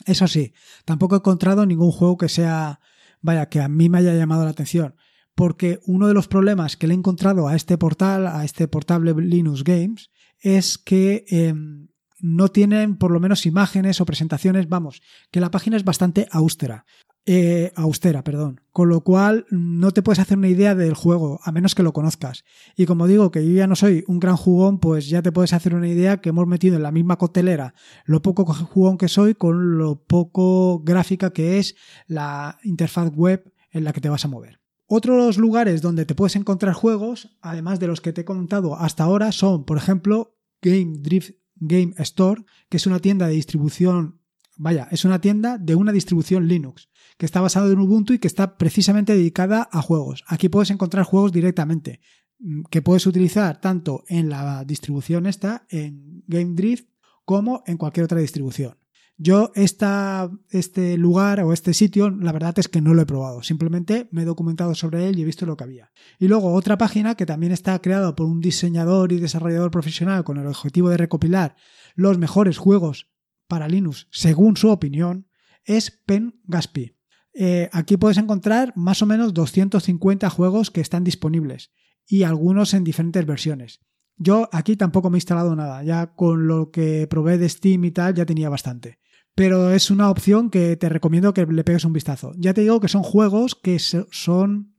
Eso 0.06 0.28
sí, 0.28 0.54
tampoco 0.86 1.16
he 1.16 1.20
encontrado 1.20 1.66
ningún 1.66 1.92
juego 1.92 2.18
que 2.18 2.30
sea, 2.30 2.80
vaya, 3.22 3.50
que 3.50 3.62
a 3.62 3.68
mí 3.68 3.90
me 3.90 4.00
haya 4.00 4.16
llamado 4.16 4.44
la 4.44 4.52
atención. 4.52 4.96
Porque 5.36 5.80
uno 5.86 6.08
de 6.08 6.14
los 6.14 6.28
problemas 6.28 6.78
que 6.78 6.88
le 6.88 6.94
he 6.94 6.98
encontrado 6.98 7.48
a 7.48 7.56
este 7.56 7.78
portal, 7.78 8.28
a 8.28 8.44
este 8.44 8.68
portable 8.68 9.14
Linux 9.14 9.64
Games, 9.64 10.12
es 10.40 10.78
que 10.78 11.26
em, 11.28 11.88
no 12.24 12.48
tienen 12.48 12.96
por 12.96 13.12
lo 13.12 13.20
menos 13.20 13.46
imágenes 13.46 14.00
o 14.00 14.06
presentaciones, 14.06 14.70
vamos, 14.70 15.02
que 15.30 15.42
la 15.42 15.52
página 15.52 15.76
es 15.76 15.84
bastante 15.84 16.26
austera. 16.32 16.86
Eh, 17.26 17.74
austera, 17.76 18.24
perdón. 18.24 18.62
Con 18.72 18.88
lo 18.88 19.02
cual 19.02 19.46
no 19.50 19.92
te 19.92 20.02
puedes 20.02 20.20
hacer 20.20 20.38
una 20.38 20.48
idea 20.48 20.74
del 20.74 20.94
juego, 20.94 21.42
a 21.44 21.52
menos 21.52 21.76
que 21.76 21.84
lo 21.84 21.92
conozcas. 21.92 22.46
Y 22.78 22.86
como 22.86 23.08
digo 23.08 23.30
que 23.30 23.46
yo 23.46 23.54
ya 23.54 23.68
no 23.68 23.76
soy 23.76 24.06
un 24.08 24.22
gran 24.22 24.38
jugón, 24.38 24.80
pues 24.80 25.10
ya 25.10 25.22
te 25.22 25.34
puedes 25.34 25.52
hacer 25.52 25.76
una 25.76 25.90
idea 25.90 26.22
que 26.22 26.30
hemos 26.30 26.48
metido 26.48 26.78
en 26.78 26.84
la 26.84 26.92
misma 26.92 27.18
coctelera 27.18 27.74
lo 28.06 28.22
poco 28.22 28.46
jugón 28.46 28.98
que 28.98 29.10
soy 29.10 29.36
con 29.36 29.78
lo 29.78 30.02
poco 30.04 30.80
gráfica 30.80 31.34
que 31.34 31.60
es 31.60 31.76
la 32.08 32.58
interfaz 32.64 33.12
web 33.14 33.54
en 33.72 33.84
la 33.84 33.92
que 33.92 34.02
te 34.02 34.10
vas 34.10 34.24
a 34.24 34.30
mover. 34.30 34.62
Otros 34.86 35.38
lugares 35.38 35.82
donde 35.82 36.06
te 36.06 36.16
puedes 36.16 36.38
encontrar 36.38 36.74
juegos, 36.74 37.38
además 37.42 37.82
de 37.82 37.88
los 37.88 38.00
que 38.00 38.14
te 38.14 38.22
he 38.22 38.26
contado 38.26 38.78
hasta 38.78 39.04
ahora, 39.04 39.34
son, 39.34 39.66
por 39.66 39.78
ejemplo, 39.78 40.38
Game 40.62 41.00
Drift 41.00 41.43
Game 41.56 41.94
Store, 41.98 42.44
que 42.70 42.78
es 42.78 42.88
una 42.88 43.00
tienda 43.00 43.28
de 43.28 43.34
distribución, 43.34 44.20
vaya, 44.58 44.88
es 44.92 45.06
una 45.06 45.22
tienda 45.22 45.58
de 45.58 45.76
una 45.76 45.92
distribución 45.92 46.48
Linux 46.48 46.90
que 47.18 47.26
está 47.26 47.42
basado 47.42 47.72
en 47.72 47.80
Ubuntu 47.80 48.14
y 48.14 48.20
que 48.20 48.28
está 48.28 48.58
precisamente 48.58 49.14
dedicada 49.14 49.70
a 49.72 49.82
juegos. 49.82 50.24
Aquí 50.28 50.50
puedes 50.50 50.72
encontrar 50.72 51.06
juegos 51.06 51.32
directamente 51.32 52.02
mm, 52.40 52.64
que 52.70 52.82
puedes 52.82 53.06
utilizar 53.08 53.62
tanto 53.62 54.04
en 54.08 54.30
la 54.30 54.64
distribución 54.66 55.26
esta, 55.26 55.66
en 55.70 56.24
Game 56.28 56.54
Drift, 56.56 56.90
como 57.26 57.64
en 57.66 57.78
cualquier 57.78 58.06
otra 58.06 58.20
distribución. 58.20 58.78
Yo 59.18 59.52
este 59.56 60.98
lugar 60.98 61.40
o 61.42 61.54
este 61.54 61.74
sitio, 61.74 62.10
la 62.10 62.32
verdad 62.32 62.58
es 62.58 62.68
que 62.68 62.82
no 62.82 62.94
lo 62.94 63.04
he 63.04 63.06
probado. 63.06 63.44
Simplemente 63.44 64.08
me 64.12 64.24
he 64.24 64.26
documentado 64.26 64.74
sobre 64.74 65.08
él 65.08 65.18
y 65.18 65.22
he 65.22 65.26
visto 65.26 65.46
lo 65.46 65.56
que 65.56 65.64
había. 65.64 65.92
Y 66.20 66.28
luego 66.28 66.54
otra 66.54 66.78
página 66.78 67.16
que 67.16 67.26
también 67.26 67.52
está 67.52 67.80
creada 67.80 68.16
por 68.16 68.26
un 68.26 68.42
diseñador 68.42 69.12
y 69.12 69.20
desarrollador 69.20 69.72
profesional 69.72 70.24
con 70.24 70.38
el 70.38 70.48
objetivo 70.48 70.90
de 70.90 70.98
recopilar 70.98 71.56
los 71.96 72.18
mejores 72.18 72.58
juegos 72.58 73.12
para 73.48 73.68
Linux 73.68 74.08
según 74.12 74.58
su 74.58 74.70
opinión 74.70 75.28
es 75.64 75.92
PenGaspi. 75.92 76.98
Eh, 77.36 77.70
aquí 77.72 77.98
puedes 77.98 78.18
encontrar 78.18 78.74
más 78.76 79.02
o 79.02 79.06
menos 79.06 79.34
250 79.34 80.30
juegos 80.30 80.72
que 80.72 80.82
están 80.82 81.04
disponibles 81.04 81.72
y 82.06 82.24
algunos 82.24 82.74
en 82.74 82.84
diferentes 82.84 83.26
versiones. 83.26 83.80
Yo 84.18 84.50
aquí 84.52 84.76
tampoco 84.76 85.10
me 85.10 85.18
he 85.18 85.20
instalado 85.20 85.56
nada, 85.56 85.84
ya 85.84 86.14
con 86.16 86.48
lo 86.48 86.72
que 86.72 87.08
probé 87.08 87.38
de 87.38 87.50
Steam 87.50 87.86
y 87.86 87.92
tal 87.92 88.14
ya 88.14 88.26
tenía 88.26 88.50
bastante. 88.50 89.00
Pero 89.36 89.72
es 89.72 89.90
una 89.90 90.10
opción 90.10 90.50
que 90.50 90.76
te 90.78 90.90
recomiendo 90.90 91.34
que 91.34 91.46
le 91.46 91.64
pegues 91.64 91.86
un 91.86 91.94
vistazo. 91.94 92.34
Ya 92.38 92.54
te 92.54 92.62
digo 92.62 92.80
que 92.80 92.88
son 92.88 93.04
juegos 93.04 93.56
que 93.56 93.80
son, 93.80 94.76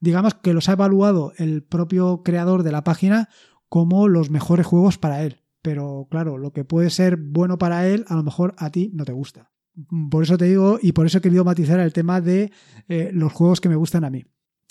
digamos 0.00 0.34
que 0.34 0.54
los 0.54 0.68
ha 0.68 0.72
evaluado 0.72 1.32
el 1.36 1.62
propio 1.62 2.22
creador 2.22 2.62
de 2.62 2.72
la 2.72 2.84
página 2.84 3.28
como 3.68 4.08
los 4.08 4.30
mejores 4.30 4.66
juegos 4.66 4.96
para 4.96 5.22
él. 5.24 5.42
Pero 5.60 6.06
claro, 6.10 6.38
lo 6.38 6.52
que 6.52 6.64
puede 6.64 6.88
ser 6.88 7.16
bueno 7.16 7.58
para 7.58 7.86
él, 7.86 8.04
a 8.08 8.14
lo 8.14 8.22
mejor 8.22 8.54
a 8.56 8.70
ti 8.70 8.90
no 8.94 9.04
te 9.04 9.12
gusta. 9.12 9.50
Por 10.10 10.22
eso 10.22 10.38
te 10.38 10.46
digo 10.46 10.78
y 10.80 10.92
por 10.92 11.06
eso 11.06 11.18
he 11.18 11.20
querido 11.20 11.44
matizar 11.44 11.78
el 11.78 11.92
tema 11.92 12.20
de 12.20 12.50
eh, 12.88 13.10
los 13.12 13.32
juegos 13.32 13.60
que 13.60 13.68
me 13.68 13.76
gustan 13.76 14.04
a 14.04 14.10
mí. 14.10 14.24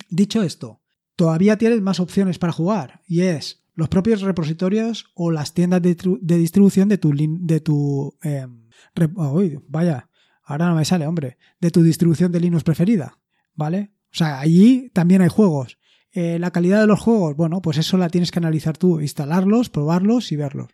Dicho 0.10 0.42
esto, 0.42 0.82
todavía 1.16 1.58
tienes 1.58 1.82
más 1.82 2.00
opciones 2.00 2.40
para 2.40 2.54
jugar 2.54 3.02
y 3.08 3.22
es 3.22 3.64
los 3.76 3.90
propios 3.90 4.22
repositorios 4.22 5.12
o 5.14 5.30
las 5.30 5.54
tiendas 5.54 5.82
de, 5.82 5.96
distribución 6.22 6.90
de 6.90 6.98
tu... 6.98 7.14
De 7.16 7.60
tu 7.60 8.16
em, 8.96 9.62
vaya, 9.68 10.10
ahora 10.44 10.70
no 10.70 10.76
me 10.76 10.86
sale, 10.86 11.08
hombre, 11.08 11.38
de 11.60 11.72
tu 11.72 11.84
distribución 11.84 12.32
de 12.32 12.40
Linux 12.40 12.64
preferida, 12.64 13.20
¿vale? 13.54 13.92
O 14.12 14.16
sea, 14.18 14.40
allí 14.40 14.90
también 14.94 15.22
hay 15.22 15.30
juegos. 15.30 15.78
Eh, 16.12 16.40
la 16.40 16.52
calidad 16.52 16.82
de 16.82 16.88
los 16.88 17.00
juegos, 17.00 17.36
bueno, 17.36 17.62
pues 17.62 17.78
eso 17.78 17.98
la 17.98 18.10
tienes 18.10 18.32
que 18.32 18.40
analizar 18.40 18.78
tú, 18.78 19.02
instalarlos, 19.02 19.70
probarlos 19.70 20.32
y 20.32 20.36
verlos. 20.36 20.70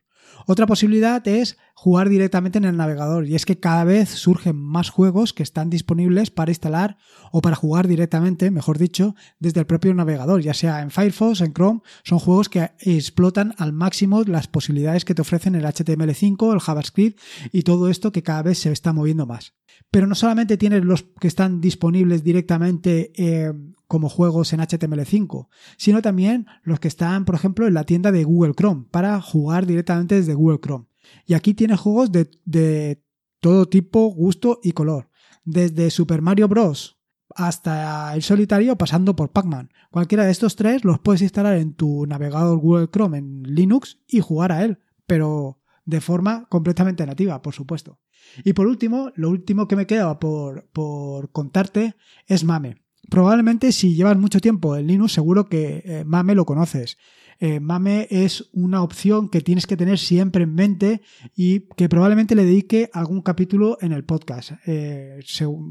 Otra 0.46 0.68
posibilidad 0.68 1.26
es 1.28 1.58
jugar 1.74 2.10
directamente 2.10 2.58
en 2.58 2.66
el 2.66 2.78
navegador 2.78 3.28
y 3.28 3.36
es 3.36 3.46
que 3.46 3.60
cada 3.60 3.84
vez 3.84 4.10
surgen 4.10 4.56
más 4.56 4.90
juegos 4.90 5.34
que 5.34 5.44
están 5.44 5.70
disponibles 5.70 6.32
para 6.32 6.52
instalar 6.52 6.98
o 7.32 7.42
para 7.42 7.56
jugar 7.56 7.88
directamente, 7.88 8.52
mejor 8.52 8.78
dicho, 8.78 9.16
desde 9.40 9.62
el 9.62 9.66
propio 9.66 9.94
navegador, 9.94 10.42
ya 10.42 10.54
sea 10.54 10.82
en 10.82 10.92
Firefox, 10.92 11.42
en 11.42 11.54
Chrome, 11.54 11.82
son 12.04 12.20
juegos 12.20 12.50
que 12.50 12.72
explotan 12.80 13.54
al 13.58 13.74
máximo 13.74 14.24
las 14.24 14.48
posibilidades 14.48 15.06
que 15.06 15.16
te 15.16 15.22
ofrecen 15.22 15.56
el 15.56 15.66
HTML5, 15.66 16.54
el 16.54 16.60
JavaScript 16.60 17.20
y 17.52 17.64
todo 17.64 17.90
esto 17.90 18.12
que 18.12 18.24
cada 18.24 18.44
vez 18.44 18.60
se 18.60 18.72
está 18.72 18.94
moviendo 18.94 19.26
más. 19.26 19.54
Pero 19.92 20.08
no 20.08 20.16
solamente 20.16 20.58
tienes 20.58 20.84
los 20.84 21.04
que 21.20 21.28
están 21.28 21.62
disponibles 21.62 22.24
directamente 22.24 23.12
eh, 23.16 23.54
como 23.94 24.10
juegos 24.10 24.54
en 24.54 24.60
HTML5, 24.60 25.50
sino 25.78 26.02
también 26.02 26.48
los 26.64 26.80
que 26.80 26.88
están, 26.88 27.26
por 27.26 27.36
ejemplo, 27.36 27.68
en 27.68 27.76
la 27.76 27.84
tienda 27.84 28.12
de 28.12 28.24
Google 28.24 28.56
Chrome 28.56 28.88
para 28.90 29.22
jugar 29.22 29.68
directamente 29.68 30.16
desde 30.16 30.34
Google 30.34 30.58
Chrome. 30.60 30.88
Y 31.28 31.36
aquí 31.36 31.54
tienes 31.54 31.80
juegos 31.80 32.12
de, 32.12 32.28
de 32.44 33.04
todo 33.40 33.68
tipo, 33.68 34.08
gusto 34.08 34.60
y 34.64 34.72
color. 34.72 35.12
Desde 35.46 35.92
Super 35.92 36.24
Mario 36.24 36.48
Bros. 36.48 36.98
hasta 37.36 38.16
el 38.16 38.24
solitario 38.24 38.76
pasando 38.80 39.16
por 39.16 39.30
Pac-Man. 39.30 39.70
Cualquiera 39.92 40.26
de 40.26 40.32
estos 40.32 40.56
tres 40.56 40.84
los 40.84 40.98
puedes 40.98 41.22
instalar 41.22 41.58
en 41.58 41.76
tu 41.76 42.08
navegador 42.08 42.58
Google 42.58 42.90
Chrome 42.92 43.20
en 43.20 43.44
Linux 43.44 44.00
y 44.08 44.22
jugar 44.22 44.52
a 44.52 44.66
él, 44.66 44.80
pero 45.06 45.60
de 45.86 46.02
forma 46.02 46.48
completamente 46.50 47.06
nativa, 47.06 47.44
por 47.44 47.54
supuesto. 47.54 48.00
Y 48.44 48.54
por 48.54 48.66
último, 48.66 49.12
lo 49.14 49.30
último 49.30 49.68
que 49.68 49.76
me 49.76 49.86
queda 49.86 50.20
por, 50.20 50.68
por 50.74 51.32
contarte 51.32 51.96
es 52.26 52.44
Mame. 52.44 52.83
Probablemente 53.10 53.72
si 53.72 53.96
llevas 53.96 54.18
mucho 54.18 54.40
tiempo 54.40 54.76
en 54.76 54.88
Linux, 54.88 55.14
seguro 55.14 55.48
que 55.48 55.84
eh, 55.86 56.04
Mame 56.06 56.36
lo 56.36 56.46
conoces. 56.46 56.98
Eh, 57.40 57.60
Mame 57.60 58.08
es 58.10 58.50
una 58.54 58.82
opción 58.82 59.30
que 59.30 59.42
tienes 59.42 59.68
que 59.68 59.76
tener 59.76 60.00
siempre 60.00 60.44
en 60.44 60.54
mente 60.54 61.02
y 61.36 61.68
que 61.76 61.90
probablemente 61.90 62.36
le 62.36 62.46
dedique 62.46 62.90
algún 62.94 63.22
capítulo 63.22 63.78
en 63.82 63.92
el 63.92 64.06
podcast. 64.06 64.52
Eh, 64.66 65.20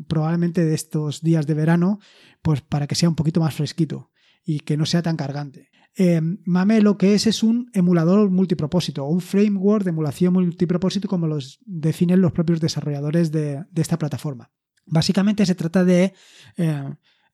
probablemente 0.07 0.65
de 0.65 0.75
estos 0.75 1.23
días 1.23 1.47
de 1.47 1.55
verano, 1.55 2.01
pues 2.43 2.61
para 2.61 2.87
que 2.87 2.95
sea 2.95 3.09
un 3.09 3.15
poquito 3.15 3.41
más 3.41 3.55
fresquito 3.55 4.11
y 4.45 4.61
que 4.61 4.77
no 4.77 4.87
sea 4.87 5.03
tan 5.03 5.17
cargante. 5.17 5.71
Mame 6.47 6.81
lo 6.81 6.97
que 6.97 7.15
es 7.15 7.27
es 7.27 7.43
un 7.43 7.71
emulador 7.75 8.31
multipropósito, 8.31 9.05
un 9.05 9.21
framework 9.21 9.85
de 9.85 9.91
emulación 9.91 10.33
multipropósito 10.33 11.07
como 11.07 11.27
los 11.27 11.61
definen 11.67 12.23
los 12.23 12.33
propios 12.33 12.61
desarrolladores 12.61 13.31
de, 13.31 13.65
esta 13.77 13.99
plataforma. 13.99 14.51
Básicamente 14.87 15.45
se 15.45 15.55
trata 15.55 15.85
de 15.85 16.15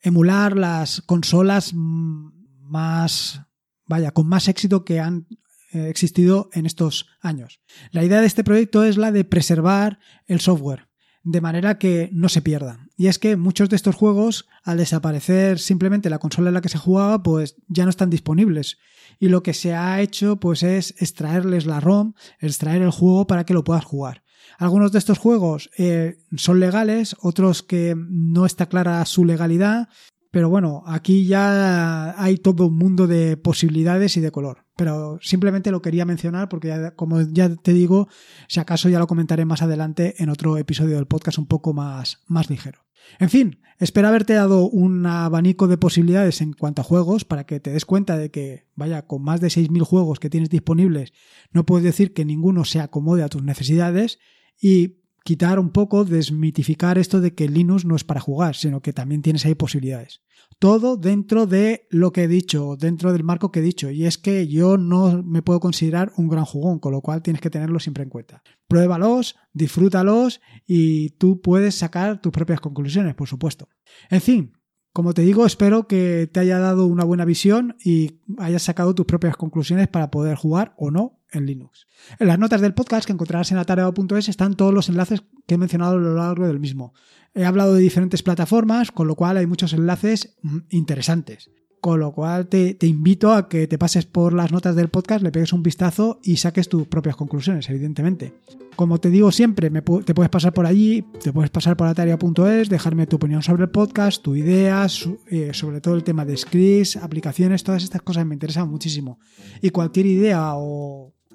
emular 0.00 0.56
las 0.56 1.02
consolas 1.02 1.72
más, 1.74 3.42
vaya, 3.86 4.12
con 4.12 4.28
más 4.28 4.48
éxito 4.48 4.84
que 4.84 5.00
han 5.00 5.26
eh, 5.72 5.88
existido 5.88 6.50
en 6.52 6.66
estos 6.66 7.06
años. 7.20 7.60
La 7.90 8.04
idea 8.04 8.20
de 8.20 8.26
este 8.26 8.44
proyecto 8.44 8.84
es 8.84 8.96
la 8.96 9.12
de 9.12 9.24
preservar 9.24 9.98
el 10.26 10.40
software 10.40 10.88
de 11.22 11.40
manera 11.42 11.78
que 11.78 12.08
no 12.12 12.30
se 12.30 12.40
pierda. 12.40 12.86
Y 12.96 13.08
es 13.08 13.18
que 13.18 13.36
muchos 13.36 13.68
de 13.68 13.76
estos 13.76 13.94
juegos, 13.94 14.46
al 14.64 14.78
desaparecer 14.78 15.58
simplemente 15.58 16.08
la 16.08 16.18
consola 16.18 16.48
en 16.48 16.54
la 16.54 16.62
que 16.62 16.70
se 16.70 16.78
jugaba, 16.78 17.22
pues 17.22 17.56
ya 17.68 17.84
no 17.84 17.90
están 17.90 18.08
disponibles. 18.08 18.78
Y 19.18 19.28
lo 19.28 19.42
que 19.42 19.52
se 19.52 19.74
ha 19.74 20.00
hecho, 20.00 20.40
pues 20.40 20.62
es 20.62 20.94
extraerles 20.98 21.66
la 21.66 21.80
ROM, 21.80 22.14
extraer 22.40 22.80
el 22.80 22.90
juego 22.90 23.26
para 23.26 23.44
que 23.44 23.52
lo 23.52 23.62
puedas 23.62 23.84
jugar. 23.84 24.22
Algunos 24.58 24.90
de 24.90 24.98
estos 24.98 25.18
juegos 25.18 25.70
eh, 25.78 26.18
son 26.36 26.58
legales, 26.58 27.14
otros 27.20 27.62
que 27.62 27.94
no 27.96 28.44
está 28.44 28.66
clara 28.66 29.04
su 29.06 29.24
legalidad, 29.24 29.88
pero 30.32 30.50
bueno, 30.50 30.82
aquí 30.84 31.26
ya 31.26 32.20
hay 32.20 32.38
todo 32.38 32.66
un 32.66 32.76
mundo 32.76 33.06
de 33.06 33.36
posibilidades 33.36 34.16
y 34.16 34.20
de 34.20 34.32
color. 34.32 34.66
Pero 34.76 35.18
simplemente 35.22 35.70
lo 35.70 35.80
quería 35.80 36.04
mencionar 36.04 36.48
porque, 36.48 36.92
como 36.96 37.20
ya 37.20 37.54
te 37.54 37.72
digo, 37.72 38.08
si 38.48 38.58
acaso 38.58 38.88
ya 38.88 38.98
lo 38.98 39.06
comentaré 39.06 39.44
más 39.44 39.62
adelante 39.62 40.16
en 40.18 40.28
otro 40.28 40.56
episodio 40.56 40.96
del 40.96 41.06
podcast 41.06 41.38
un 41.38 41.46
poco 41.46 41.72
más, 41.72 42.22
más 42.26 42.50
ligero. 42.50 42.80
En 43.20 43.30
fin, 43.30 43.60
espero 43.78 44.08
haberte 44.08 44.34
dado 44.34 44.68
un 44.68 45.06
abanico 45.06 45.68
de 45.68 45.78
posibilidades 45.78 46.40
en 46.40 46.52
cuanto 46.52 46.82
a 46.82 46.84
juegos 46.84 47.24
para 47.24 47.44
que 47.46 47.60
te 47.60 47.70
des 47.70 47.86
cuenta 47.86 48.18
de 48.18 48.32
que, 48.32 48.66
vaya, 48.74 49.06
con 49.06 49.22
más 49.22 49.40
de 49.40 49.48
6.000 49.48 49.82
juegos 49.84 50.18
que 50.18 50.30
tienes 50.30 50.50
disponibles, 50.50 51.12
no 51.52 51.64
puedes 51.64 51.84
decir 51.84 52.12
que 52.12 52.24
ninguno 52.24 52.64
se 52.64 52.80
acomode 52.80 53.22
a 53.22 53.28
tus 53.28 53.44
necesidades 53.44 54.18
y 54.60 54.98
quitar 55.28 55.58
un 55.58 55.68
poco, 55.68 56.06
desmitificar 56.06 56.96
esto 56.96 57.20
de 57.20 57.34
que 57.34 57.50
Linux 57.50 57.84
no 57.84 57.96
es 57.96 58.02
para 58.02 58.18
jugar, 58.18 58.54
sino 58.54 58.80
que 58.80 58.94
también 58.94 59.20
tienes 59.20 59.44
ahí 59.44 59.54
posibilidades. 59.54 60.22
Todo 60.58 60.96
dentro 60.96 61.46
de 61.46 61.86
lo 61.90 62.12
que 62.12 62.24
he 62.24 62.28
dicho, 62.28 62.76
dentro 62.78 63.12
del 63.12 63.24
marco 63.24 63.52
que 63.52 63.60
he 63.60 63.62
dicho, 63.62 63.90
y 63.90 64.06
es 64.06 64.16
que 64.16 64.48
yo 64.48 64.78
no 64.78 65.22
me 65.22 65.42
puedo 65.42 65.60
considerar 65.60 66.12
un 66.16 66.28
gran 66.28 66.46
jugón, 66.46 66.78
con 66.78 66.92
lo 66.92 67.02
cual 67.02 67.22
tienes 67.22 67.42
que 67.42 67.50
tenerlo 67.50 67.78
siempre 67.78 68.04
en 68.04 68.08
cuenta. 68.08 68.42
Pruébalos, 68.68 69.36
disfrútalos 69.52 70.40
y 70.66 71.10
tú 71.10 71.42
puedes 71.42 71.74
sacar 71.74 72.22
tus 72.22 72.32
propias 72.32 72.60
conclusiones, 72.60 73.14
por 73.14 73.28
supuesto. 73.28 73.68
En 74.08 74.22
fin, 74.22 74.52
como 74.94 75.12
te 75.12 75.20
digo, 75.20 75.44
espero 75.44 75.86
que 75.86 76.30
te 76.32 76.40
haya 76.40 76.58
dado 76.58 76.86
una 76.86 77.04
buena 77.04 77.26
visión 77.26 77.76
y 77.84 78.22
hayas 78.38 78.62
sacado 78.62 78.94
tus 78.94 79.04
propias 79.04 79.36
conclusiones 79.36 79.88
para 79.88 80.10
poder 80.10 80.36
jugar 80.36 80.74
o 80.78 80.90
no 80.90 81.17
en 81.32 81.46
Linux. 81.46 81.86
En 82.18 82.28
las 82.28 82.38
notas 82.38 82.60
del 82.60 82.74
podcast 82.74 83.06
que 83.06 83.12
encontrarás 83.12 83.52
en 83.52 83.58
atareo.es 83.58 84.28
están 84.28 84.54
todos 84.54 84.72
los 84.72 84.88
enlaces 84.88 85.22
que 85.46 85.54
he 85.54 85.58
mencionado 85.58 85.94
a 85.94 86.00
lo 86.00 86.14
largo 86.14 86.46
del 86.46 86.60
mismo. 86.60 86.94
He 87.34 87.44
hablado 87.44 87.74
de 87.74 87.80
diferentes 87.80 88.22
plataformas, 88.22 88.90
con 88.90 89.06
lo 89.06 89.14
cual 89.14 89.36
hay 89.36 89.46
muchos 89.46 89.72
enlaces 89.72 90.36
mm, 90.42 90.58
interesantes. 90.70 91.50
Con 91.80 92.00
lo 92.00 92.12
cual 92.12 92.48
te, 92.48 92.76
invito 92.82 93.32
a 93.32 93.48
que 93.48 93.68
te 93.68 93.78
pases 93.78 94.04
por 94.04 94.32
las 94.32 94.50
notas 94.50 94.74
del 94.74 94.88
podcast, 94.88 95.22
le 95.22 95.30
pegues 95.30 95.52
un 95.52 95.62
vistazo 95.62 96.18
y 96.24 96.36
saques 96.36 96.68
tus 96.68 96.88
propias 96.88 97.14
conclusiones, 97.14 97.70
evidentemente. 97.70 98.34
Como 98.74 98.98
te 98.98 99.10
digo 99.10 99.30
siempre, 99.30 99.70
te 99.70 100.14
puedes 100.14 100.30
pasar 100.30 100.52
por 100.52 100.66
allí, 100.66 101.04
te 101.22 101.32
puedes 101.32 101.50
pasar 101.50 101.76
por 101.76 101.86
ataria.es, 101.86 102.68
dejarme 102.68 103.06
tu 103.06 103.16
opinión 103.16 103.42
sobre 103.42 103.64
el 103.64 103.70
podcast, 103.70 104.22
tu 104.22 104.34
idea, 104.34 104.86
eh, 105.30 105.50
sobre 105.52 105.80
todo 105.80 105.94
el 105.94 106.02
tema 106.02 106.24
de 106.24 106.36
scripts, 106.36 106.96
aplicaciones, 106.96 107.62
todas 107.62 107.84
estas 107.84 108.02
cosas 108.02 108.26
me 108.26 108.34
interesan 108.34 108.68
muchísimo. 108.68 109.20
Y 109.62 109.70
cualquier 109.70 110.06
idea 110.06 110.54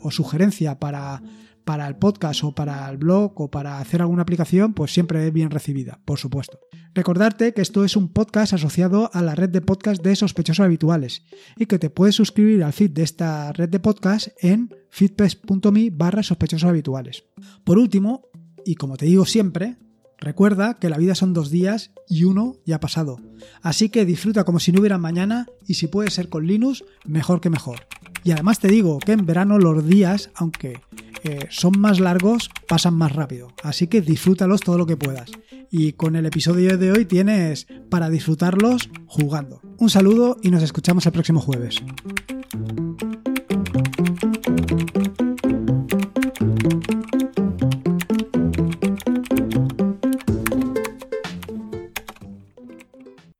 o 0.03 0.11
sugerencia 0.11 0.79
para 0.79 1.21
para 1.63 1.87
el 1.87 1.95
podcast 1.95 2.43
o 2.43 2.53
para 2.53 2.89
el 2.89 2.97
blog 2.97 3.39
o 3.39 3.49
para 3.49 3.79
hacer 3.79 4.01
alguna 4.01 4.23
aplicación, 4.23 4.73
pues 4.73 4.93
siempre 4.93 5.25
es 5.25 5.33
bien 5.33 5.49
recibida, 5.49 5.99
por 6.05 6.19
supuesto. 6.19 6.59
Recordarte 6.93 7.53
que 7.53 7.61
esto 7.61 7.85
es 7.85 7.95
un 7.95 8.09
podcast 8.09 8.53
asociado 8.53 9.09
a 9.13 9.21
la 9.21 9.35
red 9.35 9.49
de 9.49 9.61
podcast 9.61 10.03
de 10.03 10.15
sospechosos 10.15 10.63
habituales 10.63 11.23
y 11.57 11.65
que 11.65 11.79
te 11.79 11.89
puedes 11.89 12.15
suscribir 12.15 12.63
al 12.63 12.73
feed 12.73 12.91
de 12.91 13.03
esta 13.03 13.51
red 13.53 13.69
de 13.69 13.79
podcast 13.79 14.27
en 14.39 14.75
feedpress.me 14.89 15.89
barra 15.91 16.23
sospechosos 16.23 16.69
habituales. 16.69 17.23
Por 17.63 17.77
último, 17.77 18.23
y 18.65 18.75
como 18.75 18.97
te 18.97 19.05
digo 19.05 19.25
siempre, 19.25 19.77
Recuerda 20.19 20.75
que 20.75 20.87
la 20.87 20.97
vida 20.97 21.15
son 21.15 21.33
dos 21.33 21.49
días 21.49 21.91
y 22.07 22.23
uno 22.23 22.55
ya 22.65 22.77
ha 22.77 22.79
pasado. 22.79 23.19
Así 23.61 23.89
que 23.89 24.05
disfruta 24.05 24.45
como 24.45 24.61
si 24.61 24.71
no 24.71 24.79
hubiera 24.79 24.97
mañana 24.97 25.47
y 25.67 25.73
si 25.73 25.87
puede 25.87 26.11
ser 26.11 26.29
con 26.29 26.47
Linux, 26.47 26.85
mejor 27.03 27.41
que 27.41 27.49
mejor. 27.49 27.87
Y 28.23 28.31
además 28.31 28.59
te 28.59 28.67
digo 28.67 28.99
que 28.99 29.12
en 29.12 29.25
verano 29.25 29.57
los 29.59 29.86
días, 29.86 30.29
aunque 30.36 30.81
eh, 31.23 31.47
son 31.49 31.73
más 31.79 31.99
largos, 31.99 32.49
pasan 32.67 32.95
más 32.95 33.13
rápido. 33.13 33.53
Así 33.63 33.88
que 33.88 34.01
disfrútalos 34.01 34.62
todo 34.62 34.77
lo 34.77 34.86
que 34.86 34.97
puedas. 34.97 35.31
Y 35.71 35.93
con 35.93 36.15
el 36.15 36.25
episodio 36.25 36.77
de 36.77 36.91
hoy 36.91 37.05
tienes 37.05 37.67
para 37.89 38.09
disfrutarlos 38.09 38.89
jugando. 39.07 39.62
Un 39.77 39.89
saludo 39.89 40.38
y 40.41 40.51
nos 40.51 40.63
escuchamos 40.63 41.05
el 41.05 41.12
próximo 41.12 41.41
jueves. 41.41 41.81